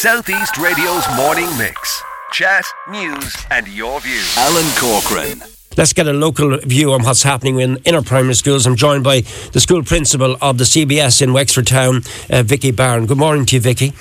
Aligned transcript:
Southeast 0.00 0.56
Radio's 0.56 1.04
morning 1.14 1.46
mix. 1.58 2.02
Chat, 2.32 2.64
news, 2.88 3.36
and 3.50 3.68
your 3.68 4.00
views. 4.00 4.34
Alan 4.38 4.64
Corcoran. 4.78 5.42
Let's 5.76 5.92
get 5.92 6.08
a 6.08 6.14
local 6.14 6.56
view 6.56 6.94
on 6.94 7.02
what's 7.02 7.22
happening 7.22 7.60
in, 7.60 7.76
inner 7.84 8.00
primary 8.00 8.32
schools. 8.32 8.66
I'm 8.66 8.76
joined 8.76 9.04
by 9.04 9.20
the 9.52 9.60
school 9.60 9.82
principal 9.82 10.38
of 10.40 10.56
the 10.56 10.64
CBS 10.64 11.20
in 11.20 11.34
Wexford 11.34 11.66
Town, 11.66 12.00
uh, 12.30 12.42
Vicky 12.42 12.70
Barron. 12.70 13.04
Good 13.04 13.18
morning 13.18 13.44
to 13.44 13.56
you, 13.56 13.60
Vicky. 13.60 13.92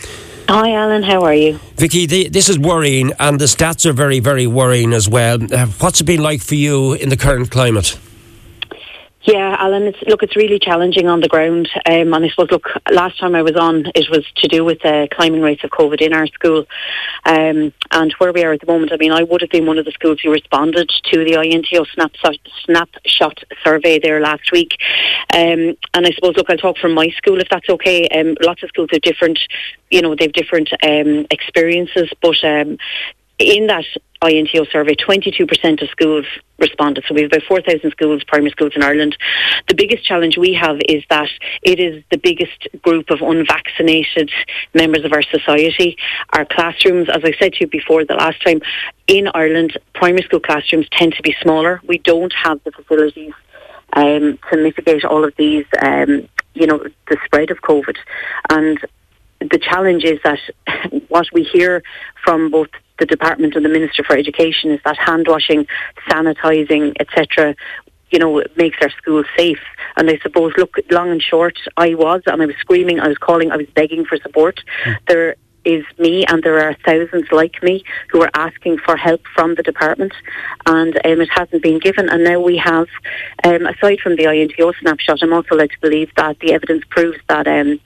Hi, 0.48 0.72
Alan. 0.72 1.04
How 1.04 1.26
are 1.26 1.34
you? 1.34 1.60
Vicky, 1.76 2.06
the, 2.06 2.30
this 2.30 2.48
is 2.48 2.58
worrying, 2.58 3.12
and 3.20 3.38
the 3.38 3.44
stats 3.44 3.86
are 3.86 3.92
very, 3.92 4.22
very 4.22 4.48
worrying 4.48 4.94
as 4.94 5.10
well. 5.10 5.54
Uh, 5.54 5.66
what's 5.80 6.00
it 6.00 6.06
been 6.06 6.24
like 6.24 6.42
for 6.42 6.56
you 6.56 6.94
in 6.94 7.10
the 7.10 7.18
current 7.18 7.52
climate? 7.52 8.00
Yeah, 9.30 9.58
Alan. 9.60 9.84
It's, 9.84 10.02
look, 10.08 10.24
it's 10.24 10.36
really 10.36 10.58
challenging 10.58 11.08
on 11.08 11.20
the 11.20 11.28
ground. 11.28 11.70
Um, 11.86 12.16
and 12.16 12.26
I 12.26 12.30
suppose, 12.30 12.50
look, 12.50 12.68
last 12.92 13.20
time 13.20 13.36
I 13.36 13.44
was 13.44 13.56
on, 13.56 13.86
it 13.94 14.10
was 14.10 14.26
to 14.38 14.48
do 14.48 14.66
with 14.66 14.80
the 14.82 15.04
uh, 15.04 15.08
climbing 15.16 15.44
rates 15.44 15.64
of 15.64 15.70
COVID 15.70 16.02
in 16.02 16.14
our 16.14 16.26
school. 16.26 16.66
Um, 17.28 17.72
and 17.92 18.12
where 18.18 18.34
we 18.34 18.44
are 18.44 18.54
at 18.54 18.62
the 18.62 18.66
moment, 18.66 18.92
I 18.92 18.98
mean, 18.98 19.12
I 19.12 19.22
would 19.22 19.42
have 19.42 19.52
been 19.52 19.68
one 19.68 19.78
of 19.78 19.86
the 19.86 19.92
schools 19.92 20.20
who 20.24 20.32
responded 20.32 20.90
to 21.12 21.24
the 21.24 21.34
INTO 21.34 21.86
snapshot, 21.94 22.38
snapshot 22.66 23.44
survey 23.64 24.00
there 24.00 24.20
last 24.20 24.52
week. 24.52 24.72
Um, 25.32 25.78
and 25.94 26.08
I 26.08 26.12
suppose, 26.16 26.36
look, 26.36 26.50
I'll 26.50 26.58
talk 26.58 26.80
from 26.80 26.96
my 26.96 27.10
school 27.10 27.40
if 27.40 27.50
that's 27.50 27.70
okay. 27.70 28.08
Um, 28.08 28.36
lots 28.42 28.64
of 28.64 28.70
schools 28.70 28.90
have 28.94 29.02
different, 29.02 29.38
you 29.92 30.02
know, 30.02 30.16
they've 30.16 30.34
different 30.34 30.72
um, 30.82 31.28
experiences, 31.30 32.10
but 32.20 32.44
um, 32.44 32.80
in 33.38 33.68
that 33.68 33.86
INTO 34.22 34.66
survey, 34.66 34.96
22% 34.96 35.82
of 35.82 35.90
schools 35.90 36.26
responded. 36.58 37.06
So 37.08 37.14
we 37.14 37.22
have 37.22 37.32
about 37.32 37.48
4,000 37.48 37.92
schools, 37.92 38.24
primary 38.26 38.52
schools 38.52 38.74
in 38.76 38.84
Ireland. 38.84 39.18
The 39.68 39.76
biggest 39.76 40.04
challenge 40.04 40.38
we 40.38 40.54
have 40.54 40.78
is 40.90 41.04
that 41.10 41.30
it 41.64 41.80
is 41.80 42.04
the 42.12 42.18
biggest 42.18 42.68
group 42.82 43.10
of 43.12 43.22
unvaccinated 43.22 44.30
members 44.74 45.06
of 45.06 45.14
our 45.14 45.24
society. 45.24 45.98
Our 46.34 46.46
classrooms, 46.46 47.08
as 47.10 47.22
I 47.24 47.34
said 47.40 47.54
to 47.54 47.60
you 47.62 47.68
before 47.68 48.04
the 48.04 48.16
last 48.16 48.44
time, 48.46 48.62
in 49.08 49.30
Ireland, 49.34 49.78
primary 49.94 50.24
school 50.24 50.42
classrooms 50.42 50.88
tend 50.92 51.14
to 51.14 51.22
be 51.22 51.36
smaller. 51.42 51.82
We 51.88 52.00
don't 52.00 52.34
have 52.34 52.62
the 52.66 52.72
facilities 52.72 53.34
um, 53.94 54.38
to 54.52 54.58
mitigate 54.58 55.06
all 55.06 55.24
of 55.24 55.34
these, 55.38 55.66
um, 55.82 56.28
you 56.54 56.68
know, 56.68 56.84
the 57.08 57.18
spread 57.26 57.52
of 57.52 57.62
COVID. 57.62 57.96
And 58.50 58.80
the 59.40 59.58
challenge 59.58 60.04
is 60.04 60.20
that 60.24 60.40
what 61.08 61.28
we 61.34 61.44
hear 61.44 61.84
from 62.24 62.52
both 62.52 62.70
the 63.00 63.06
department 63.06 63.56
and 63.56 63.64
the 63.64 63.70
minister 63.70 64.04
for 64.04 64.16
education 64.16 64.72
is 64.72 64.80
that 64.84 64.98
hand 64.98 65.28
washing, 65.28 65.66
sanitising, 66.10 66.94
etc. 67.00 67.56
You 68.12 68.20
know, 68.20 68.44
makes 68.56 68.78
our 68.82 68.90
schools 68.90 69.26
safe. 69.38 69.62
And 69.96 70.10
I 70.10 70.18
suppose, 70.20 70.54
look, 70.58 70.76
long 70.92 71.10
and 71.10 71.22
short, 71.22 71.58
I 71.78 71.96
was, 71.96 72.22
and 72.26 72.42
I 72.42 72.46
was 72.46 72.56
screaming, 72.58 73.00
I 73.00 73.08
was 73.08 73.18
calling, 73.18 73.52
I 73.52 73.58
was 73.58 73.68
begging 73.68 74.06
for 74.06 74.18
support. 74.18 74.62
Mm. 74.86 74.98
There 75.08 75.36
is 75.76 75.86
me, 75.98 76.26
and 76.26 76.42
there 76.44 76.60
are 76.66 76.76
thousands 76.86 77.28
like 77.32 77.62
me 77.62 77.84
who 78.10 78.22
are 78.22 78.32
asking 78.34 78.78
for 78.80 78.96
help 78.98 79.22
from 79.36 79.56
the 79.56 79.64
department, 79.64 80.14
and 80.66 80.96
um, 81.06 81.22
it 81.22 81.30
hasn't 81.30 81.64
been 81.64 81.80
given. 81.80 82.10
And 82.10 82.24
now 82.24 82.40
we 82.40 82.58
have, 82.58 82.88
um, 83.44 83.66
aside 83.66 84.00
from 84.00 84.16
the 84.16 84.26
INTO 84.26 84.74
snapshot, 84.80 85.22
I'm 85.22 85.34
also 85.34 85.56
led 85.56 85.72
to 85.72 85.80
believe 85.82 86.10
that 86.16 86.40
the 86.40 86.54
evidence 86.54 86.84
proves 86.90 87.20
that 87.28 87.48
um, 87.48 87.80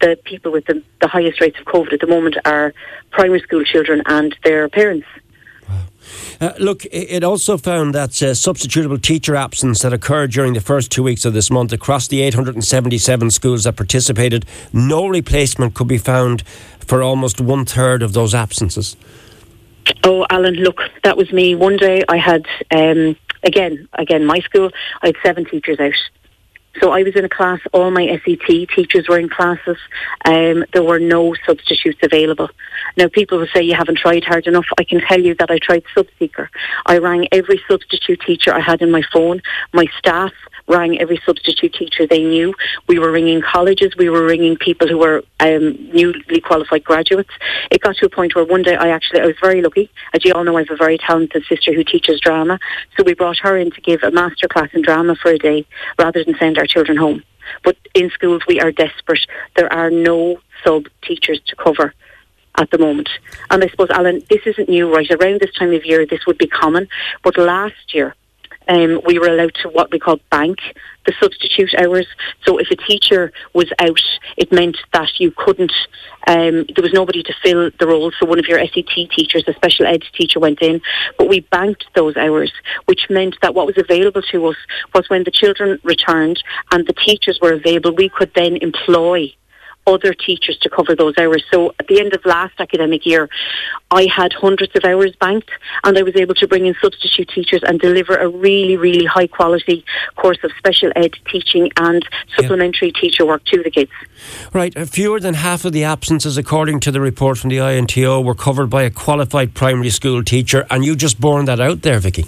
the 0.00 0.18
people 0.24 0.52
with 0.52 0.66
the, 0.66 0.82
the 1.00 1.08
highest 1.08 1.40
rates 1.40 1.58
of 1.58 1.66
COVID 1.66 1.94
at 1.94 2.00
the 2.00 2.06
moment 2.06 2.36
are 2.44 2.74
primary 3.10 3.40
school 3.40 3.64
children 3.64 4.02
and 4.06 4.36
their 4.44 4.68
parents. 4.68 5.06
Uh, 6.40 6.52
look, 6.58 6.84
it 6.90 7.24
also 7.24 7.56
found 7.56 7.94
that 7.94 8.10
uh, 8.22 8.32
substitutable 8.32 9.00
teacher 9.00 9.34
absence 9.36 9.82
that 9.82 9.92
occurred 9.92 10.30
during 10.30 10.54
the 10.54 10.60
first 10.60 10.90
two 10.90 11.02
weeks 11.02 11.24
of 11.24 11.32
this 11.32 11.50
month 11.50 11.72
across 11.72 12.08
the 12.08 12.22
877 12.22 13.30
schools 13.30 13.64
that 13.64 13.76
participated, 13.76 14.46
no 14.72 15.08
replacement 15.08 15.74
could 15.74 15.88
be 15.88 15.98
found 15.98 16.42
for 16.78 17.02
almost 17.02 17.40
one 17.40 17.64
third 17.64 18.02
of 18.02 18.12
those 18.12 18.34
absences. 18.34 18.96
Oh, 20.04 20.26
Alan, 20.30 20.54
look, 20.54 20.80
that 21.04 21.16
was 21.16 21.32
me. 21.32 21.54
One 21.54 21.76
day 21.76 22.04
I 22.08 22.16
had, 22.16 22.46
um, 22.70 23.16
again, 23.42 23.88
again, 23.94 24.24
my 24.24 24.38
school, 24.40 24.70
I 25.02 25.08
had 25.08 25.16
seven 25.22 25.44
teachers 25.44 25.78
out. 25.80 25.92
So 26.80 26.92
I 26.92 27.02
was 27.02 27.16
in 27.16 27.24
a 27.24 27.28
class, 27.28 27.60
all 27.72 27.90
my 27.90 28.20
SET 28.24 28.68
teachers 28.68 29.08
were 29.08 29.18
in 29.18 29.28
classes. 29.28 29.78
Um, 30.24 30.64
there 30.72 30.82
were 30.82 31.00
no 31.00 31.34
substitutes 31.44 31.98
available. 32.02 32.50
Now, 32.96 33.08
people 33.08 33.38
will 33.38 33.48
say 33.48 33.62
you 33.62 33.74
haven't 33.74 33.98
tried 33.98 34.24
hard 34.24 34.46
enough. 34.46 34.66
I 34.78 34.84
can 34.84 35.00
tell 35.00 35.20
you 35.20 35.34
that 35.36 35.50
I 35.50 35.58
tried 35.58 35.82
Subseeker. 35.96 36.48
I 36.86 36.98
rang 36.98 37.26
every 37.32 37.60
substitute 37.68 38.20
teacher 38.20 38.54
I 38.54 38.60
had 38.60 38.80
in 38.80 38.90
my 38.90 39.02
phone, 39.12 39.42
my 39.72 39.86
staff, 39.98 40.32
rang 40.68 41.00
every 41.00 41.20
substitute 41.24 41.74
teacher 41.74 42.06
they 42.06 42.22
knew. 42.22 42.54
We 42.86 42.98
were 42.98 43.10
ringing 43.10 43.40
colleges. 43.40 43.96
We 43.96 44.10
were 44.10 44.24
ringing 44.24 44.56
people 44.56 44.86
who 44.86 44.98
were 44.98 45.24
um, 45.40 45.74
newly 45.92 46.40
qualified 46.40 46.84
graduates. 46.84 47.30
It 47.70 47.80
got 47.80 47.96
to 47.96 48.06
a 48.06 48.10
point 48.10 48.34
where 48.34 48.44
one 48.44 48.62
day 48.62 48.76
I 48.76 48.90
actually, 48.90 49.20
I 49.20 49.26
was 49.26 49.36
very 49.40 49.62
lucky. 49.62 49.90
As 50.14 50.24
you 50.24 50.32
all 50.34 50.44
know, 50.44 50.56
I 50.56 50.60
have 50.60 50.70
a 50.70 50.76
very 50.76 50.98
talented 50.98 51.44
sister 51.48 51.72
who 51.72 51.82
teaches 51.82 52.20
drama. 52.20 52.58
So 52.96 53.02
we 53.02 53.14
brought 53.14 53.38
her 53.38 53.56
in 53.56 53.70
to 53.72 53.80
give 53.80 54.02
a 54.02 54.10
master 54.10 54.48
class 54.48 54.68
in 54.72 54.82
drama 54.82 55.16
for 55.16 55.30
a 55.30 55.38
day 55.38 55.66
rather 55.98 56.22
than 56.22 56.36
send 56.38 56.58
our 56.58 56.66
children 56.66 56.96
home. 56.96 57.22
But 57.64 57.76
in 57.94 58.10
schools, 58.10 58.42
we 58.46 58.60
are 58.60 58.70
desperate. 58.70 59.26
There 59.56 59.72
are 59.72 59.90
no 59.90 60.40
sub 60.62 60.86
teachers 61.02 61.40
to 61.46 61.56
cover 61.56 61.94
at 62.56 62.70
the 62.70 62.78
moment. 62.78 63.08
And 63.50 63.62
I 63.62 63.68
suppose, 63.68 63.88
Alan, 63.90 64.22
this 64.28 64.42
isn't 64.44 64.68
new, 64.68 64.92
right? 64.92 65.10
Around 65.10 65.40
this 65.40 65.54
time 65.54 65.72
of 65.72 65.84
year, 65.86 66.04
this 66.04 66.26
would 66.26 66.38
be 66.38 66.48
common. 66.48 66.88
But 67.22 67.38
last 67.38 67.94
year, 67.94 68.14
um, 68.68 69.00
we 69.04 69.18
were 69.18 69.28
allowed 69.28 69.54
to 69.62 69.68
what 69.68 69.90
we 69.90 69.98
call 69.98 70.18
bank 70.30 70.58
the 71.06 71.14
substitute 71.20 71.74
hours. 71.74 72.06
So 72.44 72.58
if 72.58 72.70
a 72.70 72.76
teacher 72.76 73.32
was 73.54 73.72
out, 73.78 74.00
it 74.36 74.52
meant 74.52 74.76
that 74.92 75.18
you 75.18 75.30
couldn't, 75.30 75.72
um, 76.26 76.66
there 76.74 76.82
was 76.82 76.92
nobody 76.92 77.22
to 77.22 77.34
fill 77.42 77.70
the 77.78 77.86
role. 77.86 78.12
So 78.20 78.26
one 78.26 78.38
of 78.38 78.46
your 78.46 78.60
SET 78.60 78.86
teachers, 78.86 79.44
a 79.46 79.54
special 79.54 79.86
ed 79.86 80.02
teacher, 80.12 80.38
went 80.38 80.60
in, 80.60 80.82
but 81.16 81.28
we 81.28 81.40
banked 81.40 81.86
those 81.94 82.16
hours, 82.16 82.52
which 82.84 83.06
meant 83.08 83.36
that 83.40 83.54
what 83.54 83.66
was 83.66 83.78
available 83.78 84.22
to 84.30 84.46
us 84.48 84.56
was 84.94 85.08
when 85.08 85.24
the 85.24 85.30
children 85.30 85.78
returned 85.82 86.42
and 86.72 86.86
the 86.86 86.92
teachers 86.92 87.38
were 87.40 87.54
available, 87.54 87.94
we 87.94 88.10
could 88.10 88.32
then 88.34 88.58
employ 88.58 89.32
other 89.86 90.12
teachers 90.12 90.58
to 90.58 90.68
cover 90.68 90.94
those 90.94 91.14
hours. 91.18 91.44
So 91.50 91.74
at 91.80 91.86
the 91.88 92.00
end 92.00 92.14
of 92.14 92.24
last 92.24 92.54
academic 92.58 93.06
year, 93.06 93.28
I 93.90 94.06
had 94.14 94.32
hundreds 94.32 94.76
of 94.76 94.84
hours 94.84 95.14
banked 95.16 95.50
and 95.84 95.96
I 95.96 96.02
was 96.02 96.14
able 96.16 96.34
to 96.36 96.46
bring 96.46 96.66
in 96.66 96.74
substitute 96.80 97.28
teachers 97.28 97.62
and 97.66 97.80
deliver 97.80 98.16
a 98.16 98.28
really, 98.28 98.76
really 98.76 99.06
high 99.06 99.26
quality 99.26 99.84
course 100.16 100.38
of 100.42 100.50
special 100.58 100.92
ed 100.94 101.12
teaching 101.30 101.70
and 101.76 102.06
supplementary 102.36 102.92
yeah. 102.94 103.00
teacher 103.00 103.24
work 103.26 103.44
to 103.46 103.62
the 103.62 103.70
kids. 103.70 103.90
Right, 104.52 104.76
uh, 104.76 104.84
fewer 104.84 105.20
than 105.20 105.34
half 105.34 105.64
of 105.64 105.72
the 105.72 105.84
absences, 105.84 106.36
according 106.36 106.80
to 106.80 106.90
the 106.90 107.00
report 107.00 107.38
from 107.38 107.50
the 107.50 107.58
INTO, 107.58 108.20
were 108.20 108.34
covered 108.34 108.68
by 108.68 108.82
a 108.82 108.90
qualified 108.90 109.54
primary 109.54 109.90
school 109.90 110.22
teacher, 110.22 110.66
and 110.70 110.84
you 110.84 110.96
just 110.96 111.20
borne 111.20 111.46
that 111.46 111.60
out 111.60 111.82
there, 111.82 111.98
Vicky. 111.98 112.26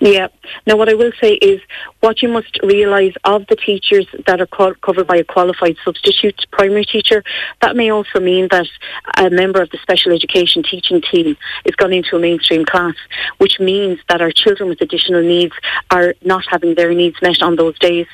Yeah. 0.00 0.28
Now, 0.66 0.76
what 0.76 0.88
I 0.88 0.94
will 0.94 1.10
say 1.20 1.32
is 1.34 1.60
what 2.00 2.22
you 2.22 2.28
must 2.28 2.58
realise 2.62 3.14
of 3.24 3.46
the 3.48 3.56
teachers 3.56 4.06
that 4.26 4.40
are 4.40 4.46
co- 4.46 4.74
covered 4.74 5.08
by 5.08 5.16
a 5.16 5.24
qualified 5.24 5.76
substitute 5.84 6.46
primary 6.52 6.84
teacher, 6.84 7.24
that 7.62 7.74
may 7.74 7.90
also 7.90 8.20
mean 8.20 8.46
that 8.52 8.68
a 9.16 9.28
member 9.28 9.60
of 9.60 9.70
the 9.70 9.78
special 9.78 10.12
education 10.12 10.62
teaching 10.62 11.02
team 11.02 11.36
is 11.64 11.74
gone 11.74 11.92
into 11.92 12.14
a 12.14 12.20
mainstream 12.20 12.64
class, 12.64 12.94
which 13.38 13.58
means 13.58 13.98
that 14.08 14.22
our 14.22 14.30
children 14.30 14.68
with 14.68 14.80
additional 14.80 15.22
needs 15.22 15.54
are 15.90 16.14
not 16.24 16.44
having 16.48 16.76
their 16.76 16.94
needs 16.94 17.16
met 17.20 17.42
on 17.42 17.56
those 17.56 17.76
days. 17.80 18.06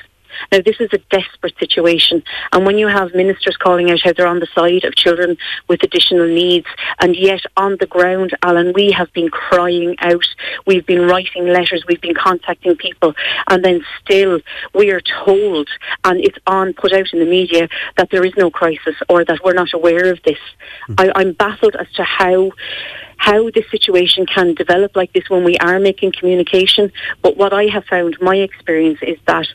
Now, 0.51 0.59
this 0.65 0.79
is 0.79 0.89
a 0.93 0.97
desperate 1.09 1.57
situation. 1.59 2.23
And 2.51 2.65
when 2.65 2.77
you 2.77 2.87
have 2.87 3.13
ministers 3.13 3.57
calling 3.57 3.91
out 3.91 4.01
how 4.03 4.13
they're 4.13 4.27
on 4.27 4.39
the 4.39 4.47
side 4.53 4.83
of 4.83 4.95
children 4.95 5.37
with 5.67 5.83
additional 5.83 6.27
needs, 6.27 6.67
and 6.99 7.15
yet 7.15 7.41
on 7.57 7.77
the 7.79 7.85
ground, 7.85 8.35
Alan, 8.41 8.73
we 8.73 8.91
have 8.91 9.11
been 9.13 9.29
crying 9.29 9.95
out. 9.99 10.25
We've 10.65 10.85
been 10.85 11.07
writing 11.07 11.47
letters. 11.47 11.83
We've 11.87 12.01
been 12.01 12.15
contacting 12.15 12.75
people. 12.75 13.13
And 13.49 13.63
then 13.63 13.85
still 14.01 14.39
we 14.73 14.91
are 14.91 15.01
told, 15.01 15.69
and 16.03 16.23
it's 16.23 16.37
on 16.47 16.73
put 16.73 16.93
out 16.93 17.13
in 17.13 17.19
the 17.19 17.25
media, 17.25 17.67
that 17.97 18.09
there 18.11 18.25
is 18.25 18.33
no 18.37 18.49
crisis 18.49 18.95
or 19.09 19.25
that 19.25 19.43
we're 19.43 19.53
not 19.53 19.73
aware 19.73 20.11
of 20.11 20.21
this. 20.23 20.39
Mm. 20.89 20.95
I, 20.99 21.19
I'm 21.19 21.33
baffled 21.33 21.75
as 21.75 21.91
to 21.93 22.03
how 22.03 22.51
how 23.17 23.49
this 23.51 23.69
situation 23.71 24.25
can 24.25 24.53
develop 24.53 24.95
like 24.95 25.11
this 25.13 25.29
when 25.29 25.43
we 25.43 25.57
are 25.57 25.79
making 25.79 26.11
communication. 26.11 26.91
But 27.21 27.37
what 27.37 27.53
I 27.53 27.65
have 27.65 27.85
found, 27.85 28.17
my 28.21 28.35
experience 28.35 28.99
is 29.01 29.17
that 29.25 29.47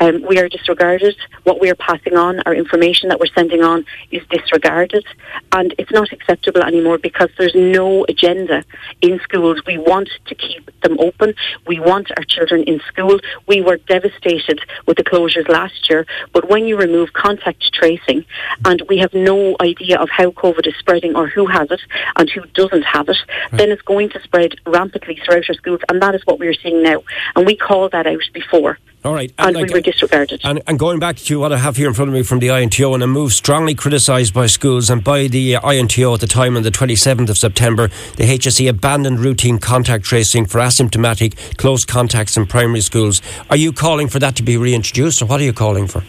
um, 0.00 0.22
we 0.28 0.38
are 0.38 0.48
disregarded. 0.48 1.16
What 1.44 1.60
we 1.60 1.70
are 1.70 1.74
passing 1.74 2.16
on, 2.16 2.40
our 2.46 2.54
information 2.54 3.08
that 3.08 3.20
we're 3.20 3.34
sending 3.34 3.62
on, 3.62 3.84
is 4.10 4.22
disregarded. 4.28 5.04
And 5.52 5.74
it's 5.78 5.90
not 5.90 6.12
acceptable 6.12 6.62
anymore 6.62 6.98
because 6.98 7.30
there's 7.38 7.54
no 7.54 8.04
agenda 8.08 8.64
in 9.02 9.18
schools. 9.20 9.60
We 9.66 9.78
want 9.78 10.10
to 10.26 10.34
keep 10.34 10.70
them 10.82 10.96
open. 10.98 11.34
We 11.66 11.80
want 11.80 12.10
our 12.16 12.24
children 12.24 12.62
in 12.64 12.80
school. 12.88 13.18
We 13.46 13.60
were 13.60 13.78
devastated 13.78 14.60
with 14.86 14.96
the 14.96 15.04
closures 15.04 15.48
last 15.48 15.88
year. 15.88 16.06
But 16.32 16.48
when 16.48 16.66
you 16.66 16.76
remove 16.76 17.12
contact 17.12 17.72
tracing 17.72 18.24
and 18.64 18.82
we 18.88 18.98
have 18.98 19.14
no 19.14 19.56
idea 19.60 19.98
of 19.98 20.10
how 20.10 20.30
COVID 20.30 20.66
is 20.66 20.74
spreading 20.78 21.16
or 21.16 21.28
who 21.28 21.46
has 21.46 21.70
it 21.70 21.80
and 22.16 22.28
who 22.30 22.42
doesn't 22.54 22.82
have 22.82 23.05
it, 23.08 23.18
right. 23.28 23.58
then 23.58 23.70
it's 23.70 23.82
going 23.82 24.10
to 24.10 24.22
spread 24.22 24.54
rampantly 24.66 25.20
throughout 25.24 25.48
our 25.48 25.54
schools, 25.54 25.80
and 25.88 26.02
that 26.02 26.14
is 26.14 26.22
what 26.24 26.38
we 26.38 26.46
are 26.48 26.54
seeing 26.54 26.82
now. 26.82 27.02
And 27.34 27.46
we 27.46 27.56
called 27.56 27.92
that 27.92 28.06
out 28.06 28.22
before. 28.32 28.78
All 29.06 29.14
right. 29.14 29.32
And, 29.38 29.48
and 29.48 29.56
like, 29.56 29.66
we 29.68 29.74
were 29.74 29.80
disregarded. 29.80 30.40
And, 30.42 30.60
and, 30.66 30.80
going 30.80 30.98
back 30.98 31.16
to 31.16 31.38
what 31.38 31.52
I 31.52 31.58
have 31.58 31.76
here 31.76 31.86
in 31.86 31.94
front 31.94 32.08
of 32.08 32.14
me 32.14 32.24
from 32.24 32.40
the 32.40 32.48
INTO, 32.48 32.92
and 32.92 33.04
a 33.04 33.06
move 33.06 33.32
strongly 33.32 33.74
criticised 33.74 34.34
by 34.34 34.46
schools 34.46 34.90
and 34.90 35.04
by 35.04 35.28
the 35.28 35.56
uh, 35.56 35.70
INTO 35.70 36.14
at 36.14 36.20
the 36.20 36.26
time 36.26 36.56
on 36.56 36.64
the 36.64 36.72
27th 36.72 37.30
of 37.30 37.38
September, 37.38 37.86
the 38.16 38.24
HSE 38.24 38.68
abandoned 38.68 39.20
routine 39.20 39.58
contact 39.58 40.04
tracing 40.04 40.46
for 40.46 40.58
asymptomatic 40.58 41.56
close 41.56 41.84
contacts 41.84 42.36
in 42.36 42.46
primary 42.46 42.80
schools. 42.80 43.22
Are 43.48 43.56
you 43.56 43.72
calling 43.72 44.08
for 44.08 44.18
that 44.18 44.34
to 44.36 44.42
be 44.42 44.56
reintroduced, 44.56 45.22
or 45.22 45.26
what 45.26 45.40
are 45.40 45.44
you 45.44 45.52
calling 45.52 45.86
for? 45.86 46.02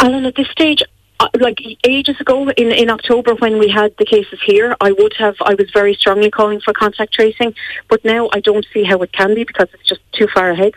Alan, 0.00 0.26
at 0.26 0.34
this 0.34 0.48
stage, 0.48 0.82
Uh, 1.20 1.28
like 1.38 1.58
ages 1.86 2.20
ago 2.20 2.48
in, 2.50 2.72
in 2.72 2.90
October 2.90 3.34
when 3.36 3.58
we 3.58 3.68
had 3.68 3.94
the 3.98 4.04
cases 4.04 4.40
here, 4.44 4.74
I 4.80 4.92
would 4.92 5.14
have, 5.18 5.36
I 5.42 5.54
was 5.54 5.70
very 5.72 5.94
strongly 5.94 6.30
calling 6.30 6.60
for 6.60 6.72
contact 6.72 7.14
tracing, 7.14 7.54
but 7.88 8.04
now 8.04 8.28
I 8.32 8.40
don't 8.40 8.66
see 8.72 8.82
how 8.82 8.98
it 9.02 9.12
can 9.12 9.34
be 9.34 9.44
because 9.44 9.68
it's 9.72 9.88
just 9.88 10.00
too 10.12 10.26
far 10.34 10.50
ahead. 10.50 10.72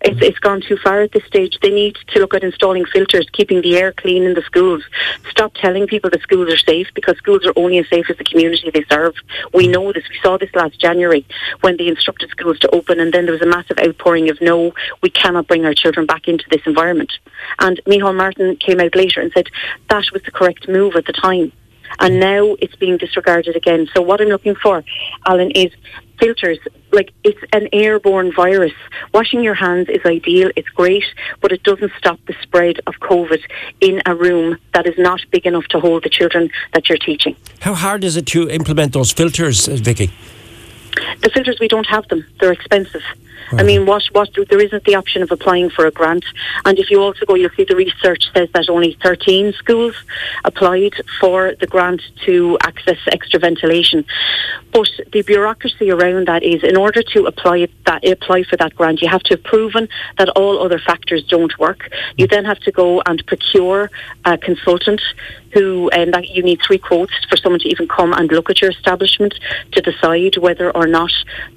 It's, 0.00 0.20
it's 0.22 0.38
gone 0.38 0.60
too 0.60 0.76
far 0.76 1.00
at 1.00 1.12
this 1.12 1.24
stage. 1.24 1.58
They 1.60 1.70
need 1.70 1.96
to 2.08 2.20
look 2.20 2.34
at 2.34 2.44
installing 2.44 2.84
filters, 2.84 3.26
keeping 3.32 3.62
the 3.62 3.76
air 3.76 3.92
clean 3.92 4.22
in 4.22 4.34
the 4.34 4.42
schools. 4.42 4.84
Stop 5.28 5.54
telling 5.54 5.86
people 5.88 6.08
that 6.10 6.22
schools 6.22 6.52
are 6.52 6.56
safe 6.56 6.88
because 6.94 7.16
schools 7.18 7.44
are 7.44 7.52
only 7.56 7.78
as 7.78 7.88
safe 7.88 8.08
as 8.08 8.16
the 8.16 8.24
community 8.24 8.70
they 8.70 8.84
serve. 8.90 9.14
We 9.52 9.66
know 9.66 9.92
this. 9.92 10.08
We 10.08 10.18
saw 10.22 10.38
this 10.38 10.54
last 10.54 10.78
January 10.78 11.26
when 11.62 11.76
they 11.76 11.88
instructed 11.88 12.30
schools 12.30 12.60
to 12.60 12.70
open, 12.70 13.00
and 13.00 13.12
then 13.12 13.24
there 13.24 13.32
was 13.32 13.42
a 13.42 13.46
massive 13.46 13.78
outpouring 13.78 14.30
of 14.30 14.40
no, 14.40 14.72
we 15.02 15.10
cannot 15.10 15.48
bring 15.48 15.64
our 15.64 15.74
children 15.74 16.06
back 16.06 16.28
into 16.28 16.44
this 16.50 16.62
environment. 16.64 17.12
And 17.58 17.80
Micheál 17.84 18.16
Martin 18.16 18.56
came 18.56 18.80
out 18.80 18.94
later 18.94 19.20
and 19.20 19.32
said 19.32 19.48
that 19.88 20.04
was 20.12 20.22
the 20.22 20.30
correct 20.30 20.68
move 20.68 20.94
at 20.94 21.06
the 21.06 21.12
time 21.12 21.52
and 22.00 22.20
now 22.20 22.56
it's 22.60 22.76
being 22.76 22.96
disregarded 22.96 23.56
again. 23.56 23.88
So 23.94 24.02
what 24.02 24.20
I'm 24.20 24.28
looking 24.28 24.54
for, 24.54 24.84
Alan, 25.26 25.50
is 25.52 25.72
filters. 26.18 26.58
Like 26.92 27.12
it's 27.24 27.40
an 27.52 27.68
airborne 27.72 28.32
virus. 28.32 28.72
Washing 29.12 29.42
your 29.42 29.54
hands 29.54 29.88
is 29.88 30.00
ideal, 30.04 30.50
it's 30.56 30.68
great, 30.70 31.04
but 31.40 31.52
it 31.52 31.62
doesn't 31.62 31.92
stop 31.98 32.18
the 32.26 32.34
spread 32.42 32.80
of 32.86 32.94
COVID 33.00 33.42
in 33.80 34.02
a 34.06 34.14
room 34.14 34.58
that 34.74 34.86
is 34.86 34.98
not 34.98 35.20
big 35.30 35.46
enough 35.46 35.66
to 35.66 35.80
hold 35.80 36.04
the 36.04 36.08
children 36.08 36.50
that 36.72 36.88
you're 36.88 36.98
teaching. 36.98 37.36
How 37.60 37.74
hard 37.74 38.04
is 38.04 38.16
it 38.16 38.26
to 38.28 38.48
implement 38.48 38.92
those 38.92 39.12
filters, 39.12 39.66
Vicky? 39.66 40.10
The 41.22 41.30
filters, 41.30 41.58
we 41.60 41.68
don't 41.68 41.86
have 41.86 42.08
them. 42.08 42.24
They're 42.40 42.52
expensive. 42.52 43.02
I 43.52 43.62
mean, 43.62 43.86
what, 43.86 44.02
what, 44.12 44.30
there 44.48 44.60
isn't 44.60 44.84
the 44.84 44.94
option 44.94 45.22
of 45.22 45.30
applying 45.30 45.70
for 45.70 45.86
a 45.86 45.90
grant. 45.90 46.24
And 46.64 46.78
if 46.78 46.90
you 46.90 47.00
also 47.00 47.24
go, 47.24 47.34
you'll 47.34 47.50
see 47.56 47.64
the 47.64 47.76
research 47.76 48.24
says 48.34 48.48
that 48.52 48.68
only 48.68 48.96
13 49.02 49.52
schools 49.54 49.94
applied 50.44 50.94
for 51.20 51.54
the 51.58 51.66
grant 51.66 52.02
to 52.26 52.58
access 52.62 52.98
extra 53.08 53.40
ventilation. 53.40 54.04
But 54.72 54.90
the 55.12 55.22
bureaucracy 55.22 55.90
around 55.90 56.28
that 56.28 56.42
is 56.42 56.62
in 56.62 56.76
order 56.76 57.02
to 57.02 57.26
apply 57.26 57.68
that 57.86 58.06
apply 58.06 58.44
for 58.44 58.56
that 58.56 58.74
grant, 58.74 59.00
you 59.00 59.08
have 59.08 59.22
to 59.24 59.34
have 59.34 59.44
proven 59.44 59.88
that 60.18 60.28
all 60.30 60.62
other 60.62 60.78
factors 60.78 61.24
don't 61.24 61.58
work. 61.58 61.90
You 62.16 62.26
then 62.26 62.44
have 62.44 62.60
to 62.60 62.72
go 62.72 63.02
and 63.06 63.24
procure 63.26 63.90
a 64.24 64.36
consultant 64.36 65.00
who 65.52 65.88
and 65.90 66.12
that 66.12 66.28
you 66.28 66.42
need 66.42 66.60
three 66.66 66.78
quotes 66.78 67.12
for 67.28 67.36
someone 67.36 67.60
to 67.60 67.68
even 67.68 67.88
come 67.88 68.12
and 68.12 68.30
look 68.30 68.50
at 68.50 68.60
your 68.60 68.70
establishment 68.70 69.34
to 69.72 69.80
decide 69.80 70.36
whether 70.36 70.70
or 70.76 70.86
not 70.86 71.10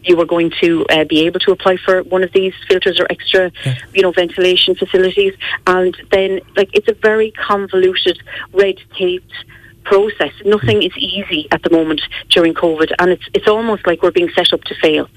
you 0.04 0.20
are 0.20 0.26
going 0.26 0.52
to 0.62 0.86
uh, 0.90 1.04
be 1.06 1.26
able 1.26 1.40
to 1.40 1.52
apply 1.72 1.84
for 1.84 2.04
one 2.04 2.24
of 2.24 2.32
these 2.34 2.54
filters 2.68 3.00
or 3.00 3.08
extra, 3.10 3.52
yeah. 3.66 3.76
you 3.94 4.02
know, 4.02 4.12
ventilation 4.12 4.76
facilities. 4.76 5.34
And 5.68 5.96
then, 6.12 6.42
like, 6.56 6.70
it's 6.74 6.88
a 6.88 6.94
very 6.94 7.32
convoluted, 7.32 8.22
red 8.54 8.76
taped 8.96 9.34
process. 9.84 10.34
Nothing 10.46 10.78
hmm. 10.78 10.84
is 10.84 10.98
easy 10.98 11.48
at 11.52 11.64
the 11.64 11.70
moment 11.70 12.02
during 12.30 12.54
COVID, 12.54 12.94
and 13.00 13.12
it's 13.12 13.28
it's 13.34 13.48
almost 13.48 13.88
like 13.88 14.02
we're 14.02 14.12
being 14.12 14.30
set 14.36 14.54
up 14.54 14.64
to 14.66 14.76
fail. 14.76 15.10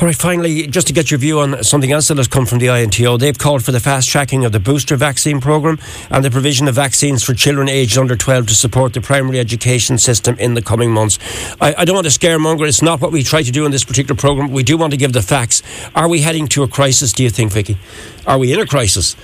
All 0.00 0.06
right, 0.06 0.16
finally, 0.16 0.66
just 0.66 0.86
to 0.86 0.92
get 0.92 1.10
your 1.10 1.18
view 1.18 1.40
on 1.40 1.62
something 1.62 1.92
else 1.92 2.08
that 2.08 2.16
has 2.16 2.28
come 2.28 2.46
from 2.46 2.58
the 2.58 2.68
INTO, 2.68 3.18
they've 3.18 3.38
called 3.38 3.64
for 3.64 3.72
the 3.72 3.80
fast 3.80 4.08
tracking 4.08 4.44
of 4.44 4.52
the 4.52 4.60
booster 4.60 4.96
vaccine 4.96 5.40
programme 5.40 5.78
and 6.10 6.24
the 6.24 6.30
provision 6.30 6.68
of 6.68 6.74
vaccines 6.74 7.22
for 7.22 7.34
children 7.34 7.68
aged 7.68 7.98
under 7.98 8.16
12 8.16 8.46
to 8.46 8.54
support 8.54 8.94
the 8.94 9.00
primary 9.00 9.38
education 9.38 9.98
system 9.98 10.36
in 10.38 10.54
the 10.54 10.62
coming 10.62 10.90
months. 10.90 11.18
I, 11.60 11.74
I 11.78 11.84
don't 11.84 11.94
want 11.94 12.10
to 12.10 12.18
scaremonger, 12.18 12.66
it's 12.66 12.82
not 12.82 13.00
what 13.00 13.12
we 13.12 13.22
try 13.22 13.42
to 13.42 13.52
do 13.52 13.66
in 13.66 13.72
this 13.72 13.84
particular 13.84 14.16
programme. 14.16 14.52
We 14.52 14.62
do 14.62 14.76
want 14.76 14.92
to 14.92 14.96
give 14.96 15.12
the 15.12 15.22
facts. 15.22 15.62
Are 15.94 16.08
we 16.08 16.20
heading 16.20 16.48
to 16.48 16.62
a 16.62 16.68
crisis, 16.68 17.12
do 17.12 17.22
you 17.22 17.30
think, 17.30 17.52
Vicky? 17.52 17.78
Are 18.26 18.38
we 18.38 18.52
in 18.52 18.60
a 18.60 18.66
crisis? 18.66 19.16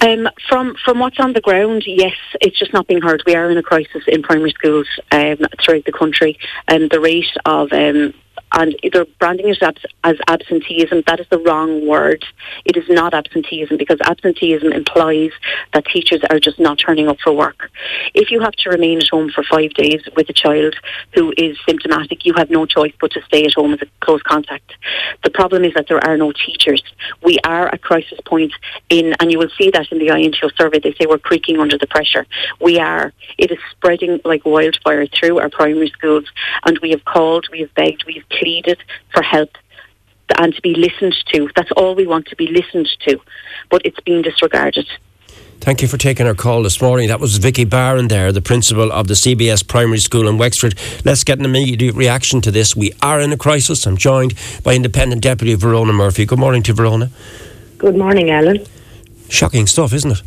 Um, 0.00 0.28
from 0.48 0.76
from 0.84 0.98
what's 0.98 1.18
on 1.18 1.32
the 1.32 1.40
ground, 1.40 1.84
yes, 1.86 2.16
it's 2.42 2.58
just 2.58 2.72
not 2.72 2.86
being 2.86 3.00
heard. 3.00 3.22
We 3.26 3.34
are 3.34 3.50
in 3.50 3.56
a 3.56 3.62
crisis 3.62 4.02
in 4.06 4.22
primary 4.22 4.50
schools 4.50 4.86
um, 5.10 5.38
throughout 5.64 5.86
the 5.86 5.92
country, 5.92 6.38
and 6.68 6.90
the 6.90 7.00
rate 7.00 7.34
of 7.46 7.72
um, 7.72 8.12
and 8.52 8.76
they're 8.92 9.06
branding 9.18 9.48
it 9.48 9.62
as 10.04 10.16
absenteeism. 10.28 11.02
That 11.06 11.20
is 11.20 11.26
the 11.30 11.38
wrong 11.38 11.86
word. 11.86 12.24
It 12.64 12.76
is 12.76 12.88
not 12.88 13.14
absenteeism 13.14 13.76
because 13.76 14.00
absenteeism 14.00 14.72
implies 14.72 15.30
that 15.72 15.86
teachers 15.86 16.20
are 16.30 16.38
just 16.38 16.58
not 16.58 16.78
turning 16.78 17.08
up 17.08 17.18
for 17.22 17.32
work. 17.32 17.70
If 18.14 18.30
you 18.30 18.40
have 18.40 18.54
to 18.54 18.70
remain 18.70 18.98
at 18.98 19.08
home 19.08 19.30
for 19.30 19.42
five 19.42 19.74
days 19.74 20.02
with 20.16 20.28
a 20.28 20.32
child 20.32 20.76
who 21.14 21.32
is 21.36 21.58
symptomatic, 21.66 22.24
you 22.24 22.34
have 22.34 22.50
no 22.50 22.66
choice 22.66 22.92
but 23.00 23.12
to 23.12 23.22
stay 23.22 23.44
at 23.44 23.54
home 23.54 23.74
as 23.74 23.82
a 23.82 23.86
close 24.00 24.22
contact. 24.22 24.72
The 25.24 25.30
problem 25.30 25.64
is 25.64 25.74
that 25.74 25.88
there 25.88 26.04
are 26.04 26.16
no 26.16 26.32
teachers. 26.32 26.82
We 27.22 27.38
are 27.44 27.68
at 27.68 27.82
crisis 27.82 28.18
point 28.24 28.52
in, 28.90 29.14
and 29.20 29.32
you 29.32 29.38
will 29.38 29.50
see 29.58 29.70
that 29.70 29.90
in 29.90 29.98
the 29.98 30.08
INTO 30.08 30.50
survey. 30.56 30.78
They 30.78 30.92
say 30.92 31.06
we're 31.06 31.18
creaking 31.18 31.58
under 31.58 31.78
the 31.78 31.86
pressure. 31.86 32.26
We 32.60 32.78
are. 32.78 33.12
It 33.38 33.50
is 33.50 33.58
spreading 33.70 34.20
like 34.24 34.44
wildfire 34.44 35.06
through 35.06 35.40
our 35.40 35.50
primary 35.50 35.88
schools, 35.88 36.24
and 36.64 36.78
we 36.78 36.90
have 36.90 37.04
called, 37.04 37.48
we 37.50 37.60
have 37.60 37.74
begged, 37.74 38.04
we 38.06 38.14
have 38.14 38.28
pleaded 38.38 38.78
for 39.12 39.22
help 39.22 39.50
and 40.38 40.54
to 40.54 40.62
be 40.62 40.74
listened 40.74 41.16
to. 41.32 41.48
That's 41.54 41.70
all 41.76 41.94
we 41.94 42.06
want 42.06 42.26
to 42.26 42.36
be 42.36 42.48
listened 42.48 42.88
to, 43.06 43.20
but 43.70 43.82
it's 43.84 44.00
being 44.00 44.22
disregarded. 44.22 44.86
Thank 45.60 45.82
you 45.82 45.88
for 45.88 45.96
taking 45.96 46.26
our 46.26 46.34
call 46.34 46.62
this 46.62 46.82
morning. 46.82 47.08
That 47.08 47.18
was 47.18 47.38
Vicky 47.38 47.64
Barron 47.64 48.08
there, 48.08 48.30
the 48.30 48.42
principal 48.42 48.92
of 48.92 49.08
the 49.08 49.14
CBS 49.14 49.66
Primary 49.66 49.98
School 49.98 50.28
in 50.28 50.38
Wexford. 50.38 50.74
Let's 51.04 51.24
get 51.24 51.38
an 51.38 51.44
immediate 51.44 51.94
reaction 51.94 52.40
to 52.42 52.50
this. 52.50 52.76
We 52.76 52.92
are 53.02 53.20
in 53.20 53.32
a 53.32 53.36
crisis. 53.36 53.86
I'm 53.86 53.96
joined 53.96 54.34
by 54.62 54.74
Independent 54.74 55.22
Deputy 55.22 55.54
Verona 55.54 55.92
Murphy. 55.92 56.26
Good 56.26 56.38
morning 56.38 56.62
to 56.64 56.72
Verona. 56.72 57.10
Good 57.78 57.96
morning, 57.96 58.30
Alan. 58.30 58.64
Shocking 59.28 59.66
stuff, 59.66 59.92
isn't 59.92 60.12
it? 60.12 60.22